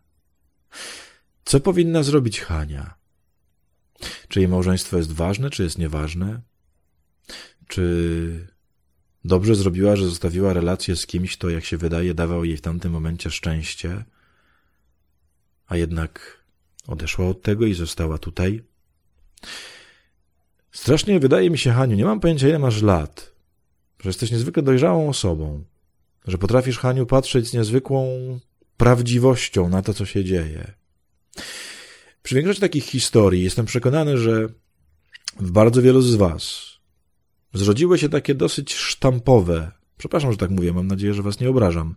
Co 1.45 1.61
powinna 1.61 2.03
zrobić 2.03 2.41
Hania? 2.41 2.95
Czy 4.29 4.41
jej 4.41 4.49
małżeństwo 4.49 4.97
jest 4.97 5.13
ważne, 5.13 5.51
czy 5.51 5.63
jest 5.63 5.79
nieważne? 5.79 6.41
Czy 7.69 8.57
Dobrze 9.25 9.55
zrobiła, 9.55 9.97
że 9.97 10.05
zostawiła 10.05 10.53
relację 10.53 10.97
z 10.97 11.07
kimś, 11.07 11.37
kto, 11.37 11.51
jak 11.51 11.65
się 11.65 11.77
wydaje, 11.77 12.15
dawał 12.15 12.45
jej 12.45 12.57
w 12.57 12.61
tamtym 12.61 12.93
momencie 12.93 13.31
szczęście, 13.31 14.05
a 15.67 15.77
jednak 15.77 16.45
odeszła 16.87 17.29
od 17.29 17.43
tego 17.43 17.67
i 17.67 17.75
została 17.75 18.19
tutaj. 18.19 18.63
Strasznie 20.77 21.21
wydaje 21.21 21.51
mi 21.51 21.59
się, 21.59 21.73
Haniu, 21.73 21.97
nie 21.97 22.05
mam 22.05 22.21
pojęcia, 22.21 22.49
ile 22.49 22.59
masz 22.59 22.83
lat, 22.83 23.35
że 24.03 24.09
jesteś 24.09 24.31
niezwykle 24.31 24.63
dojrzałą 24.63 25.09
osobą, 25.09 25.65
że 26.27 26.39
potrafisz, 26.39 26.79
Haniu, 26.79 27.07
patrzeć 27.07 27.49
z 27.49 27.53
niezwykłą 27.53 28.09
prawdziwością 28.77 29.69
na 29.69 29.83
to, 29.83 29.95
co 29.95 30.07
się 30.07 30.25
dzieje. 30.25 30.75
Przy 32.23 32.35
większości 32.35 32.61
takich 32.61 32.85
historii 32.85 33.45
jestem 33.45 33.67
przekonany, 33.67 34.19
że 34.19 34.49
w 35.41 35.51
bardzo 35.51 35.83
wielu 35.83 36.03
z 36.03 36.15
Was 36.15 36.63
zrodziły 37.55 37.99
się 37.99 38.09
takie 38.09 38.35
dosyć 38.35 38.75
sztampowe, 38.75 39.73
przepraszam, 39.99 40.33
że 40.33 40.39
tak 40.39 40.51
mówię, 40.51 40.73
mam 40.73 40.87
nadzieję, 40.87 41.15
że 41.15 41.23
was 41.23 41.41
nie 41.41 41.51
obrażam, 41.51 41.95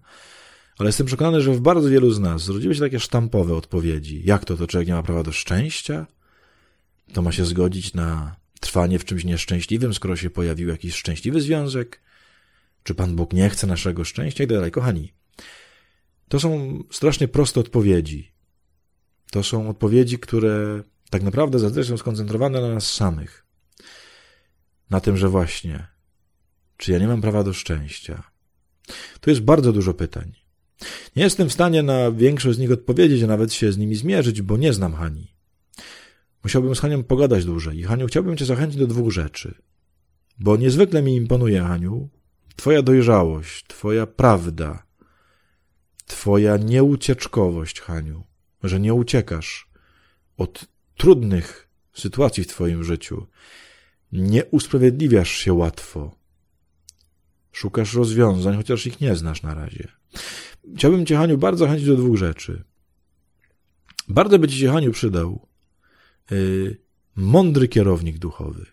ale 0.78 0.90
jestem 0.90 1.08
przekonany, 1.08 1.42
że 1.42 1.54
w 1.54 1.62
bardzo 1.62 1.90
wielu 1.90 2.12
z 2.12 2.20
nas 2.20 2.42
zrodziły 2.42 2.76
się 2.76 2.82
takie 2.82 3.00
sztampowe 3.00 3.56
odpowiedzi. 3.56 4.22
Jak 4.26 4.46
to, 4.46 4.58
to 4.58 4.68
człowiek 4.68 4.88
nie 4.88 4.94
ma 4.94 5.04
prawa 5.04 5.24
do 5.24 5.32
szczęścia? 5.32 6.08
To 7.14 7.22
ma 7.22 7.32
się 7.32 7.46
zgodzić 7.46 7.94
na 7.94 8.39
trwanie 8.60 9.00
w 9.00 9.06
czymś 9.06 9.24
nieszczęśliwym, 9.24 9.94
skoro 9.94 10.16
się 10.16 10.30
pojawił 10.30 10.70
jakiś 10.70 10.96
szczęśliwy 10.96 11.42
związek? 11.42 12.02
Czy 12.84 12.96
Pan 12.96 13.16
Bóg 13.16 13.34
nie 13.34 13.50
chce 13.50 13.68
naszego 13.68 14.04
szczęścia? 14.04 14.44
I 14.44 14.48
tak 14.48 14.58
dalej. 14.58 14.72
Kochani, 14.72 15.14
to 16.28 16.40
są 16.40 16.80
strasznie 16.92 17.28
proste 17.28 17.60
odpowiedzi. 17.60 18.32
To 19.32 19.44
są 19.44 19.70
odpowiedzi, 19.70 20.20
które 20.20 20.84
tak 21.10 21.24
naprawdę 21.24 21.60
zazwyczaj 21.60 21.90
są 21.90 21.98
skoncentrowane 21.98 22.62
na 22.62 22.74
nas 22.74 22.94
samych 22.94 23.50
na 24.90 25.00
tym, 25.00 25.18
że 25.18 25.30
właśnie, 25.30 25.88
czy 26.78 26.92
ja 26.92 27.00
nie 27.00 27.08
mam 27.08 27.22
prawa 27.22 27.44
do 27.44 27.54
szczęścia? 27.54 28.24
Tu 29.22 29.30
jest 29.30 29.42
bardzo 29.42 29.74
dużo 29.74 29.94
pytań. 29.94 30.34
Nie 31.16 31.24
jestem 31.24 31.50
w 31.50 31.54
stanie 31.54 31.84
na 31.84 32.12
większość 32.12 32.58
z 32.58 32.60
nich 32.60 32.72
odpowiedzieć, 32.72 33.24
a 33.24 33.28
nawet 33.28 33.54
się 33.54 33.72
z 33.72 33.78
nimi 33.78 33.96
zmierzyć, 33.96 34.42
bo 34.42 34.58
nie 34.58 34.74
znam 34.74 34.94
Hani. 34.94 35.34
Musiałbym 36.44 36.76
z 36.76 36.80
Hanią 36.80 37.04
pogadać 37.04 37.46
dłużej 37.46 37.78
i 37.78 37.84
Haniu, 37.84 38.08
chciałbym 38.08 38.38
cię 38.38 38.46
zachęcić 38.46 38.80
do 38.80 38.88
dwóch 38.88 39.12
rzeczy. 39.12 39.62
Bo 40.40 40.58
niezwykle 40.58 41.02
mi 41.02 41.16
imponuje, 41.16 41.62
Haniu, 41.62 42.10
twoja 42.56 42.82
dojrzałość, 42.82 43.66
twoja 43.68 44.08
prawda, 44.08 44.84
twoja 46.06 46.58
nieucieczkowość, 46.58 47.82
Haniu, 47.82 48.24
że 48.64 48.80
nie 48.80 48.94
uciekasz 48.94 49.70
od 50.38 50.66
trudnych 50.98 51.70
sytuacji 51.94 52.44
w 52.44 52.48
twoim 52.48 52.84
życiu, 52.84 53.28
nie 54.12 54.46
usprawiedliwiasz 54.46 55.32
się 55.32 55.54
łatwo. 55.54 56.16
Szukasz 57.52 57.94
rozwiązań, 57.94 58.58
chociaż 58.58 58.88
ich 58.88 59.02
nie 59.02 59.16
znasz 59.16 59.44
na 59.44 59.54
razie. 59.54 59.88
Chciałbym 60.76 61.06
Cię, 61.06 61.18
Haniu, 61.18 61.38
bardzo 61.38 61.66
zachęcić 61.66 61.88
do 61.88 61.96
dwóch 61.96 62.18
rzeczy. 62.18 62.64
Bardzo 64.08 64.40
by 64.40 64.48
Ci 64.48 64.58
się, 64.58 64.72
Haniu, 64.72 64.92
przydał 64.92 65.49
mądry 67.16 67.68
kierownik 67.68 68.18
duchowy. 68.18 68.66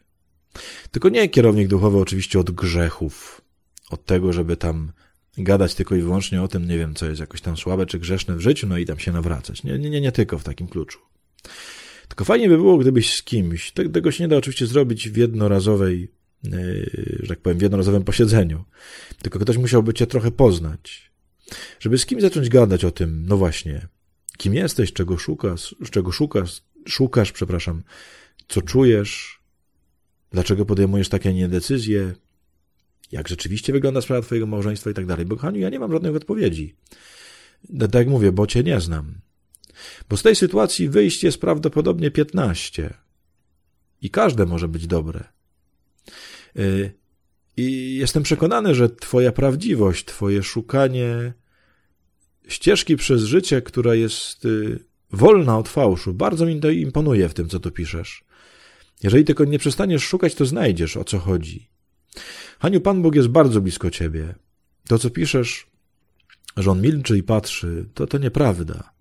Tylko 0.90 1.08
nie 1.08 1.28
kierownik 1.28 1.68
duchowy 1.68 1.98
oczywiście 1.98 2.40
od 2.40 2.50
grzechów, 2.50 3.40
od 3.90 4.04
tego, 4.04 4.32
żeby 4.32 4.56
tam 4.56 4.92
gadać 5.38 5.74
tylko 5.74 5.94
i 5.94 6.00
wyłącznie 6.00 6.42
o 6.42 6.48
tym, 6.48 6.68
nie 6.68 6.78
wiem, 6.78 6.94
co 6.94 7.06
jest 7.06 7.20
jakoś 7.20 7.40
tam 7.40 7.56
słabe 7.56 7.86
czy 7.86 7.98
grzeszne 7.98 8.36
w 8.36 8.40
życiu, 8.40 8.66
no 8.66 8.78
i 8.78 8.86
tam 8.86 8.98
się 8.98 9.12
nawracać. 9.12 9.64
Nie, 9.64 9.78
nie, 9.78 9.90
nie, 9.90 10.00
nie 10.00 10.12
tylko 10.12 10.38
w 10.38 10.44
takim 10.44 10.68
kluczu. 10.68 10.98
Tylko 12.08 12.24
fajnie 12.24 12.48
by 12.48 12.56
było, 12.56 12.78
gdybyś 12.78 13.14
z 13.14 13.22
kimś, 13.22 13.72
tego 13.72 14.10
się 14.10 14.24
nie 14.24 14.28
da 14.28 14.36
oczywiście 14.36 14.66
zrobić 14.66 15.10
w 15.10 15.16
jednorazowej, 15.16 16.12
e, 16.44 16.50
że 17.20 17.28
tak 17.28 17.40
powiem, 17.40 17.58
w 17.58 17.62
jednorazowym 17.62 18.04
posiedzeniu, 18.04 18.64
tylko 19.22 19.38
ktoś 19.38 19.56
musiałby 19.56 19.94
cię 19.94 20.06
trochę 20.06 20.30
poznać, 20.30 21.12
żeby 21.80 21.98
z 21.98 22.06
kimś 22.06 22.22
zacząć 22.22 22.48
gadać 22.48 22.84
o 22.84 22.90
tym, 22.90 23.24
no 23.28 23.36
właśnie, 23.36 23.88
kim 24.36 24.54
jesteś, 24.54 24.92
czego 24.92 25.18
szukasz, 25.18 25.76
czego 25.90 26.12
szukasz, 26.12 26.62
szukasz, 26.88 27.32
przepraszam, 27.32 27.82
co 28.48 28.62
czujesz, 28.62 29.40
dlaczego 30.30 30.66
podejmujesz 30.66 31.08
takie 31.08 31.34
nie 31.34 31.48
decyzje, 31.48 32.14
jak 33.12 33.28
rzeczywiście 33.28 33.72
wygląda 33.72 34.00
sprawa 34.00 34.22
twojego 34.22 34.46
małżeństwa 34.46 34.90
i 34.90 34.94
tak 34.94 35.06
dalej. 35.06 35.26
Bo 35.26 35.36
Haniu, 35.36 35.60
ja 35.60 35.70
nie 35.70 35.78
mam 35.78 35.92
żadnych 35.92 36.16
odpowiedzi. 36.16 36.74
Tak 37.80 37.94
jak 37.94 38.08
mówię, 38.08 38.32
bo 38.32 38.46
cię 38.46 38.62
nie 38.62 38.80
znam. 38.80 39.14
Bo 40.08 40.16
z 40.16 40.22
tej 40.22 40.36
sytuacji 40.36 40.88
wyjść 40.88 41.24
jest 41.24 41.40
prawdopodobnie 41.40 42.10
15. 42.10 42.94
I 44.02 44.10
każde 44.10 44.46
może 44.46 44.68
być 44.68 44.86
dobre. 44.86 45.24
Y, 46.56 46.92
I 47.56 47.96
jestem 47.96 48.22
przekonany, 48.22 48.74
że 48.74 48.90
Twoja 48.90 49.32
prawdziwość, 49.32 50.04
Twoje 50.04 50.42
szukanie 50.42 51.32
ścieżki 52.48 52.96
przez 52.96 53.22
życie, 53.22 53.62
która 53.62 53.94
jest 53.94 54.44
y, 54.44 54.78
wolna 55.12 55.58
od 55.58 55.68
fałszu, 55.68 56.14
bardzo 56.14 56.46
mi 56.46 56.60
to 56.60 56.70
imponuje 56.70 57.28
w 57.28 57.34
tym, 57.34 57.48
co 57.48 57.60
tu 57.60 57.70
piszesz. 57.70 58.24
Jeżeli 59.02 59.24
tylko 59.24 59.44
nie 59.44 59.58
przestaniesz 59.58 60.04
szukać, 60.04 60.34
to 60.34 60.46
znajdziesz, 60.46 60.96
o 60.96 61.04
co 61.04 61.18
chodzi. 61.18 61.68
Haniu, 62.58 62.80
Pan 62.80 63.02
Bóg 63.02 63.14
jest 63.14 63.28
bardzo 63.28 63.60
blisko 63.60 63.90
ciebie. 63.90 64.34
To, 64.88 64.98
co 64.98 65.10
piszesz, 65.10 65.66
że 66.56 66.70
on 66.70 66.80
milczy 66.80 67.18
i 67.18 67.22
patrzy, 67.22 67.88
to 67.94 68.06
to 68.06 68.18
nieprawda. 68.18 68.92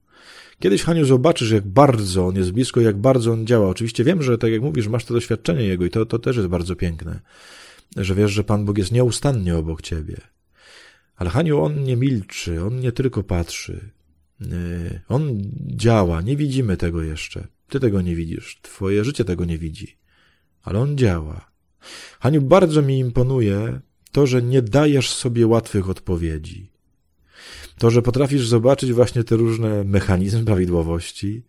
Kiedyś, 0.60 0.84
Haniu, 0.84 1.06
zobaczysz, 1.06 1.52
jak 1.52 1.68
bardzo 1.68 2.28
on 2.28 2.36
jest 2.36 2.52
blisko, 2.52 2.82
jak 2.82 2.98
bardzo 2.98 3.32
on 3.32 3.48
działa. 3.48 3.70
Oczywiście 3.70 4.04
wiem, 4.04 4.24
że 4.24 4.38
tak 4.38 4.52
jak 4.52 4.62
mówisz, 4.62 4.88
masz 4.88 5.06
to 5.06 5.14
doświadczenie 5.14 5.64
jego 5.64 5.86
i 5.86 5.90
to, 5.90 6.06
to 6.06 6.20
też 6.20 6.36
jest 6.36 6.48
bardzo 6.48 6.76
piękne, 6.76 7.20
że 7.98 8.16
wiesz, 8.16 8.32
że 8.32 8.44
Pan 8.44 8.66
Bóg 8.66 8.78
jest 8.78 8.92
nieustannie 8.92 9.58
obok 9.58 9.82
ciebie. 9.82 10.18
Ale 11.16 11.30
Haniu, 11.30 11.62
on 11.62 11.84
nie 11.84 11.96
milczy, 11.96 12.64
on 12.64 12.80
nie 12.80 12.92
tylko 12.92 13.24
patrzy. 13.24 13.90
On 15.08 15.42
działa, 15.68 16.22
nie 16.22 16.38
widzimy 16.38 16.78
tego 16.78 17.04
jeszcze. 17.04 17.48
Ty 17.70 17.80
tego 17.80 18.02
nie 18.02 18.16
widzisz, 18.16 18.60
twoje 18.62 19.04
życie 19.04 19.26
tego 19.26 19.46
nie 19.46 19.58
widzi. 19.58 19.98
Ale 20.62 20.80
on 20.80 20.98
działa. 20.98 21.52
Haniu, 22.20 22.42
bardzo 22.42 22.82
mi 22.82 23.00
imponuje 23.00 23.80
to, 24.12 24.28
że 24.28 24.42
nie 24.42 24.62
dajesz 24.62 25.14
sobie 25.14 25.48
łatwych 25.48 25.90
odpowiedzi. 25.90 26.72
To, 27.78 27.92
że 27.92 28.02
potrafisz 28.02 28.48
zobaczyć 28.48 28.94
właśnie 28.94 29.24
te 29.24 29.36
różne 29.36 29.84
mechanizmy 29.84 30.46
prawidłowości, 30.46 31.46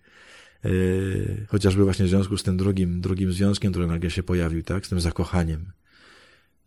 yy, 0.65 1.47
chociażby 1.49 1.85
właśnie 1.85 2.07
w 2.07 2.09
związku 2.09 2.37
z 2.37 2.43
tym 2.43 2.57
drugim, 2.57 3.01
drugim 3.01 3.33
związkiem, 3.33 3.73
który 3.73 3.87
nagle 3.87 4.11
się 4.11 4.23
pojawił, 4.23 4.63
tak, 4.63 4.87
z 4.87 4.89
tym 4.89 5.01
zakochaniem. 5.01 5.73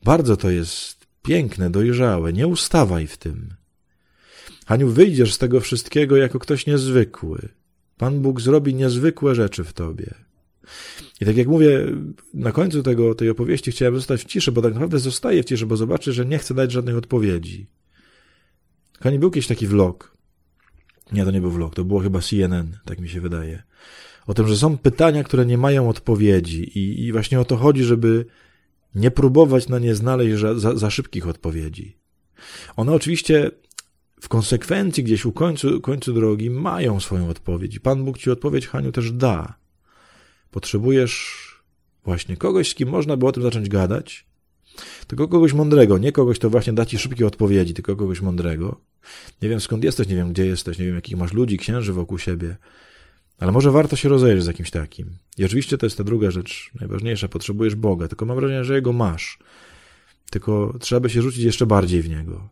Bardzo 0.03 0.37
to 0.37 0.49
jest 0.49 1.07
piękne, 1.23 1.69
dojrzałe. 1.69 2.33
Nie 2.33 2.47
ustawaj 2.47 3.07
w 3.07 3.17
tym. 3.17 3.58
Haniu, 4.69 4.89
wyjdziesz 4.89 5.33
z 5.33 5.37
tego 5.37 5.59
wszystkiego 5.59 6.17
jako 6.17 6.39
ktoś 6.39 6.65
niezwykły. 6.65 7.49
Pan 7.97 8.19
Bóg 8.21 8.41
zrobi 8.41 8.75
niezwykłe 8.75 9.35
rzeczy 9.35 9.63
w 9.63 9.73
tobie. 9.73 10.13
I 11.21 11.25
tak 11.25 11.37
jak 11.37 11.47
mówię, 11.47 11.85
na 12.33 12.51
końcu 12.51 12.83
tego, 12.83 13.15
tej 13.15 13.29
opowieści 13.29 13.71
chciałem 13.71 13.95
zostać 13.95 14.21
w 14.21 14.25
ciszy, 14.25 14.51
bo 14.51 14.61
tak 14.61 14.73
naprawdę 14.73 14.99
zostaję 14.99 15.43
w 15.43 15.45
ciszy, 15.45 15.65
bo 15.65 15.77
zobaczę, 15.77 16.13
że 16.13 16.25
nie 16.25 16.37
chcę 16.37 16.53
dać 16.53 16.71
żadnych 16.71 16.97
odpowiedzi. 16.97 17.67
Kochani, 18.97 19.19
był 19.19 19.31
kiedyś 19.31 19.47
taki 19.47 19.67
vlog. 19.67 20.17
Nie, 21.11 21.25
to 21.25 21.31
nie 21.31 21.41
był 21.41 21.51
vlog, 21.51 21.75
to 21.75 21.83
było 21.83 21.99
chyba 21.99 22.21
CNN, 22.21 22.77
tak 22.85 22.99
mi 22.99 23.09
się 23.09 23.21
wydaje. 23.21 23.63
O 24.27 24.33
tym, 24.33 24.47
że 24.47 24.57
są 24.57 24.77
pytania, 24.77 25.23
które 25.23 25.45
nie 25.45 25.57
mają 25.57 25.89
odpowiedzi 25.89 26.79
i, 26.79 27.05
i 27.05 27.11
właśnie 27.11 27.39
o 27.39 27.45
to 27.45 27.57
chodzi, 27.57 27.83
żeby 27.83 28.25
nie 28.95 29.11
próbować 29.11 29.67
na 29.67 29.79
nie 29.79 29.95
znaleźć 29.95 30.39
za, 30.39 30.75
za 30.77 30.89
szybkich 30.89 31.27
odpowiedzi. 31.27 31.97
One 32.75 32.91
oczywiście 32.91 33.51
w 34.19 34.29
konsekwencji 34.29 35.03
gdzieś 35.03 35.25
u 35.25 35.31
końcu, 35.31 35.81
końcu 35.81 36.13
drogi 36.13 36.49
mają 36.49 36.99
swoją 36.99 37.29
odpowiedź. 37.29 37.75
I 37.75 37.79
Pan 37.79 38.05
Bóg 38.05 38.17
ci 38.17 38.31
odpowiedź, 38.31 38.67
Haniu, 38.67 38.91
też 38.91 39.11
da. 39.11 39.53
Potrzebujesz 40.51 41.45
właśnie 42.03 42.37
kogoś, 42.37 42.69
z 42.69 42.75
kim 42.75 42.89
można 42.89 43.17
by 43.17 43.27
o 43.27 43.31
tym 43.31 43.43
zacząć 43.43 43.69
gadać, 43.69 44.25
tylko 45.07 45.27
kogoś 45.27 45.53
mądrego, 45.53 45.97
nie 45.97 46.11
kogoś, 46.11 46.39
kto 46.39 46.49
właśnie 46.49 46.73
da 46.73 46.85
ci 46.85 46.97
szybkie 46.97 47.27
odpowiedzi, 47.27 47.73
tylko 47.73 47.95
kogoś 47.95 48.21
mądrego. 48.21 48.81
Nie 49.41 49.49
wiem 49.49 49.59
skąd 49.59 49.83
jesteś, 49.83 50.07
nie 50.07 50.15
wiem 50.15 50.33
gdzie 50.33 50.45
jesteś, 50.45 50.77
nie 50.79 50.85
wiem 50.85 50.95
jakich 50.95 51.17
masz 51.17 51.33
ludzi, 51.33 51.57
księży 51.57 51.93
wokół 51.93 52.17
siebie, 52.17 52.57
ale 53.39 53.51
może 53.51 53.71
warto 53.71 53.95
się 53.95 54.09
rozejrzeć 54.09 54.43
z 54.43 54.47
jakimś 54.47 54.71
takim. 54.71 55.09
I 55.37 55.45
oczywiście 55.45 55.77
to 55.77 55.85
jest 55.85 55.97
ta 55.97 56.03
druga 56.03 56.31
rzecz, 56.31 56.71
najważniejsza, 56.79 57.27
potrzebujesz 57.27 57.75
Boga, 57.75 58.07
tylko 58.07 58.25
mam 58.25 58.37
wrażenie, 58.37 58.63
że 58.63 58.75
Jego 58.75 58.93
masz. 58.93 59.39
Tylko 60.31 60.75
trzeba 60.79 60.99
by 60.99 61.09
się 61.09 61.21
rzucić 61.21 61.43
jeszcze 61.43 61.65
bardziej 61.65 62.01
w 62.01 62.09
Niego. 62.09 62.49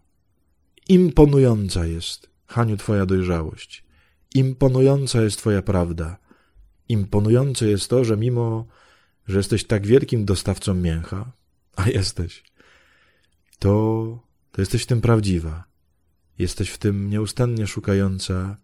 Imponująca 0.89 1.86
jest, 1.86 2.30
Haniu, 2.47 2.78
Twoja 2.78 3.06
dojrzałość. 3.06 3.84
Imponująca 4.36 5.21
jest 5.21 5.38
Twoja 5.38 5.62
prawda. 5.62 6.17
Imponujące 6.89 7.67
jest 7.67 7.89
to, 7.89 8.04
że 8.04 8.17
mimo, 8.17 8.67
że 9.28 9.38
jesteś 9.38 9.63
tak 9.63 9.88
wielkim 9.88 10.26
dostawcą 10.26 10.73
mięcha, 10.73 11.32
a 11.76 11.89
jesteś, 11.89 12.43
to, 13.60 13.69
to 14.52 14.62
jesteś 14.62 14.84
w 14.84 14.88
tym 14.88 15.02
prawdziwa. 15.02 15.63
Jesteś 16.39 16.69
w 16.69 16.78
tym 16.78 17.10
nieustannie 17.10 17.67
szukająca 17.67 18.58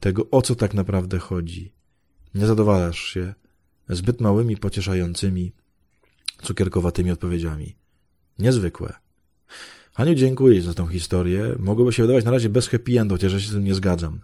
tego, 0.00 0.30
o 0.30 0.42
co 0.42 0.54
tak 0.54 0.74
naprawdę 0.74 1.18
chodzi. 1.18 1.72
Nie 2.34 2.46
zadowalasz 2.46 2.98
się 2.98 3.34
zbyt 3.88 4.20
małymi, 4.20 4.56
pocieszającymi, 4.56 5.52
cukierkowatymi 6.42 7.10
odpowiedziami. 7.10 7.76
Niezwykłe. 8.38 8.92
Haniu, 9.94 10.14
dziękuję 10.14 10.62
za 10.62 10.74
tą 10.74 10.86
historię. 10.86 11.54
Mogłoby 11.58 11.92
się 11.92 12.02
wydawać 12.02 12.24
na 12.24 12.30
razie 12.30 12.48
bez 12.48 12.68
happy 12.68 13.00
endu, 13.00 13.14
chociaż 13.14 13.32
ja 13.32 13.40
się 13.40 13.48
z 13.48 13.52
tym 13.52 13.64
nie 13.64 13.74
zgadzam. 13.74 14.20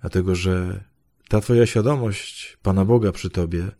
Dlatego, 0.00 0.34
że 0.34 0.84
ta 1.28 1.40
twoja 1.40 1.66
świadomość 1.66 2.58
Pana 2.62 2.84
Boga 2.84 3.12
przy 3.12 3.30
tobie 3.30 3.70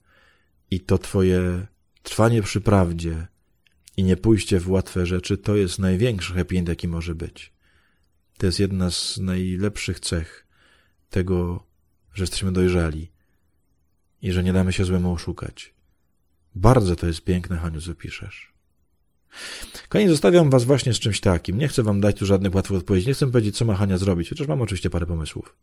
i 0.71 0.81
to 0.81 0.99
twoje 0.99 1.67
trwanie 2.03 2.43
przy 2.43 2.61
prawdzie 2.61 3.27
i 3.97 4.05
nie 4.05 4.17
pójście 4.17 4.61
w 4.61 4.71
łatwe 4.71 5.07
rzeczy, 5.07 5.39
to 5.39 5.57
jest 5.57 5.79
największy 5.79 6.35
happy 6.35 6.59
end, 6.59 6.69
jaki 6.69 6.89
może 6.89 7.15
być. 7.15 7.53
To 8.39 8.47
jest 8.47 8.61
jedna 8.61 8.91
z 8.91 9.19
najlepszych 9.19 10.01
cech 10.01 10.47
tego, 11.11 11.67
że 12.15 12.23
jesteśmy 12.23 12.53
dojrzali 12.53 13.13
i 14.23 14.33
że 14.33 14.45
nie 14.45 14.53
damy 14.53 14.73
się 14.73 14.85
złemu 14.85 15.13
oszukać. 15.13 15.75
Bardzo 16.55 16.97
to 16.97 17.07
jest 17.07 17.25
piękne, 17.25 17.57
Haniu, 17.57 17.81
co 17.81 17.95
piszesz. 17.95 18.54
Koniec 19.89 20.11
zostawiam 20.11 20.51
was 20.51 20.65
właśnie 20.65 20.95
z 20.95 20.99
czymś 20.99 21.21
takim. 21.21 21.59
Nie 21.59 21.69
chcę 21.69 21.83
wam 21.83 22.01
dać 22.01 22.19
tu 22.19 22.27
żadnych 22.27 22.55
łatwych 22.55 22.79
odpowiedzi. 22.79 23.07
Nie 23.07 23.15
chcę 23.15 23.27
powiedzieć, 23.27 23.57
co 23.57 23.65
ma 23.65 23.75
Hania 23.75 23.99
zrobić, 23.99 24.29
chociaż 24.29 24.49
mam 24.49 24.63
oczywiście 24.63 24.91
parę 24.91 25.07
pomysłów. 25.07 25.57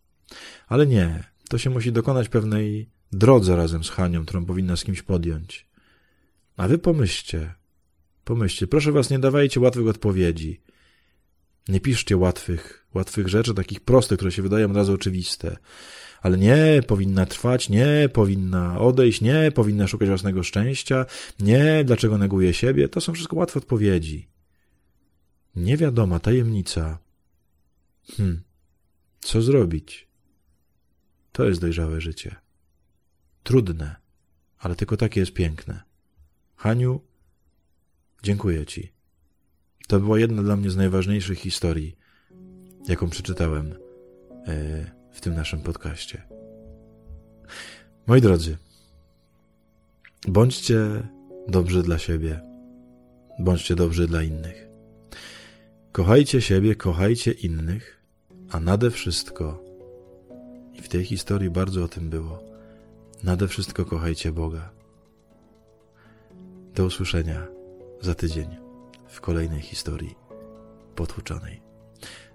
Ale 0.68 0.88
nie. 0.88 1.24
To 1.50 1.58
się 1.58 1.70
musi 1.70 1.92
dokonać 1.92 2.30
pewnej 2.30 2.90
drodze 3.12 3.56
razem 3.56 3.84
z 3.84 3.90
Hanią, 3.90 4.26
którą 4.26 4.46
powinna 4.46 4.78
z 4.78 4.84
kimś 4.84 5.02
podjąć. 5.02 5.68
A 6.58 6.68
wy 6.68 6.78
pomyślcie. 6.78 7.54
Pomyślcie. 8.24 8.68
Proszę 8.68 8.92
was, 8.92 9.10
nie 9.10 9.20
dawajcie 9.20 9.60
łatwych 9.60 9.88
odpowiedzi. 9.88 10.62
Nie 11.68 11.80
piszcie 11.80 12.18
łatwych, 12.18 12.88
łatwych 12.94 13.28
rzeczy, 13.28 13.54
takich 13.54 13.80
prostych, 13.80 14.18
które 14.18 14.32
się 14.32 14.42
wydają 14.42 14.70
od 14.70 14.76
razu 14.76 14.94
oczywiste. 14.94 15.58
Ale 16.22 16.38
nie, 16.38 16.84
powinna 16.88 17.26
trwać, 17.26 17.70
nie, 17.70 18.10
powinna 18.14 18.80
odejść, 18.80 19.22
nie, 19.22 19.52
powinna 19.52 19.88
szukać 19.88 20.08
własnego 20.08 20.44
szczęścia, 20.44 21.06
nie, 21.40 21.84
dlaczego 21.84 22.18
neguje 22.18 22.54
siebie. 22.54 22.90
To 22.90 23.02
są 23.02 23.14
wszystko 23.14 23.36
łatwe 23.36 23.60
odpowiedzi. 23.60 24.28
Niewiadoma 25.56 26.20
tajemnica. 26.20 27.00
Hm, 28.18 28.42
co 29.20 29.42
zrobić? 29.42 30.08
To 31.32 31.46
jest 31.46 31.62
dojrzałe 31.62 32.02
życie. 32.02 32.36
Trudne, 33.44 33.96
ale 34.60 34.76
tylko 34.76 34.98
takie 34.98 35.20
jest 35.20 35.34
piękne. 35.34 35.82
Haniu, 36.56 37.02
dziękuję 38.24 38.66
Ci. 38.66 38.92
To 39.88 40.00
była 40.00 40.20
jedna 40.20 40.44
dla 40.44 40.56
mnie 40.56 40.70
z 40.70 40.76
najważniejszych 40.76 41.40
historii, 41.40 41.98
jaką 42.88 43.10
przeczytałem 43.10 43.76
e, 44.48 45.01
w 45.12 45.22
tym 45.22 45.36
naszym 45.36 45.62
podcaście. 45.62 46.22
Moi 48.08 48.22
drodzy, 48.22 48.58
bądźcie 50.28 50.80
dobrzy 51.48 51.84
dla 51.84 51.98
siebie, 51.98 52.42
bądźcie 53.40 53.76
dobrzy 53.76 54.08
dla 54.08 54.24
innych. 54.24 54.68
Kochajcie 55.92 56.42
siebie, 56.42 56.76
kochajcie 56.76 57.32
innych, 57.32 58.02
a 58.50 58.60
nade 58.60 58.92
wszystko, 58.92 59.64
i 60.74 60.82
w 60.82 60.90
tej 60.90 61.06
historii 61.06 61.50
bardzo 61.50 61.84
o 61.84 61.88
tym 61.88 62.10
było, 62.10 62.44
nade 63.24 63.48
wszystko 63.48 63.86
kochajcie 63.86 64.32
Boga. 64.32 64.70
Do 66.76 66.86
usłyszenia 66.86 67.48
za 68.02 68.16
tydzień 68.16 68.48
w 69.08 69.22
kolejnej 69.22 69.62
historii 69.62 70.16
potłuczonej. 70.96 71.62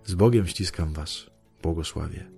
Z 0.05 0.15
Bogiem 0.15 0.47
ściskam 0.47 0.93
Was, 0.93 1.27
błogosławię. 1.63 2.36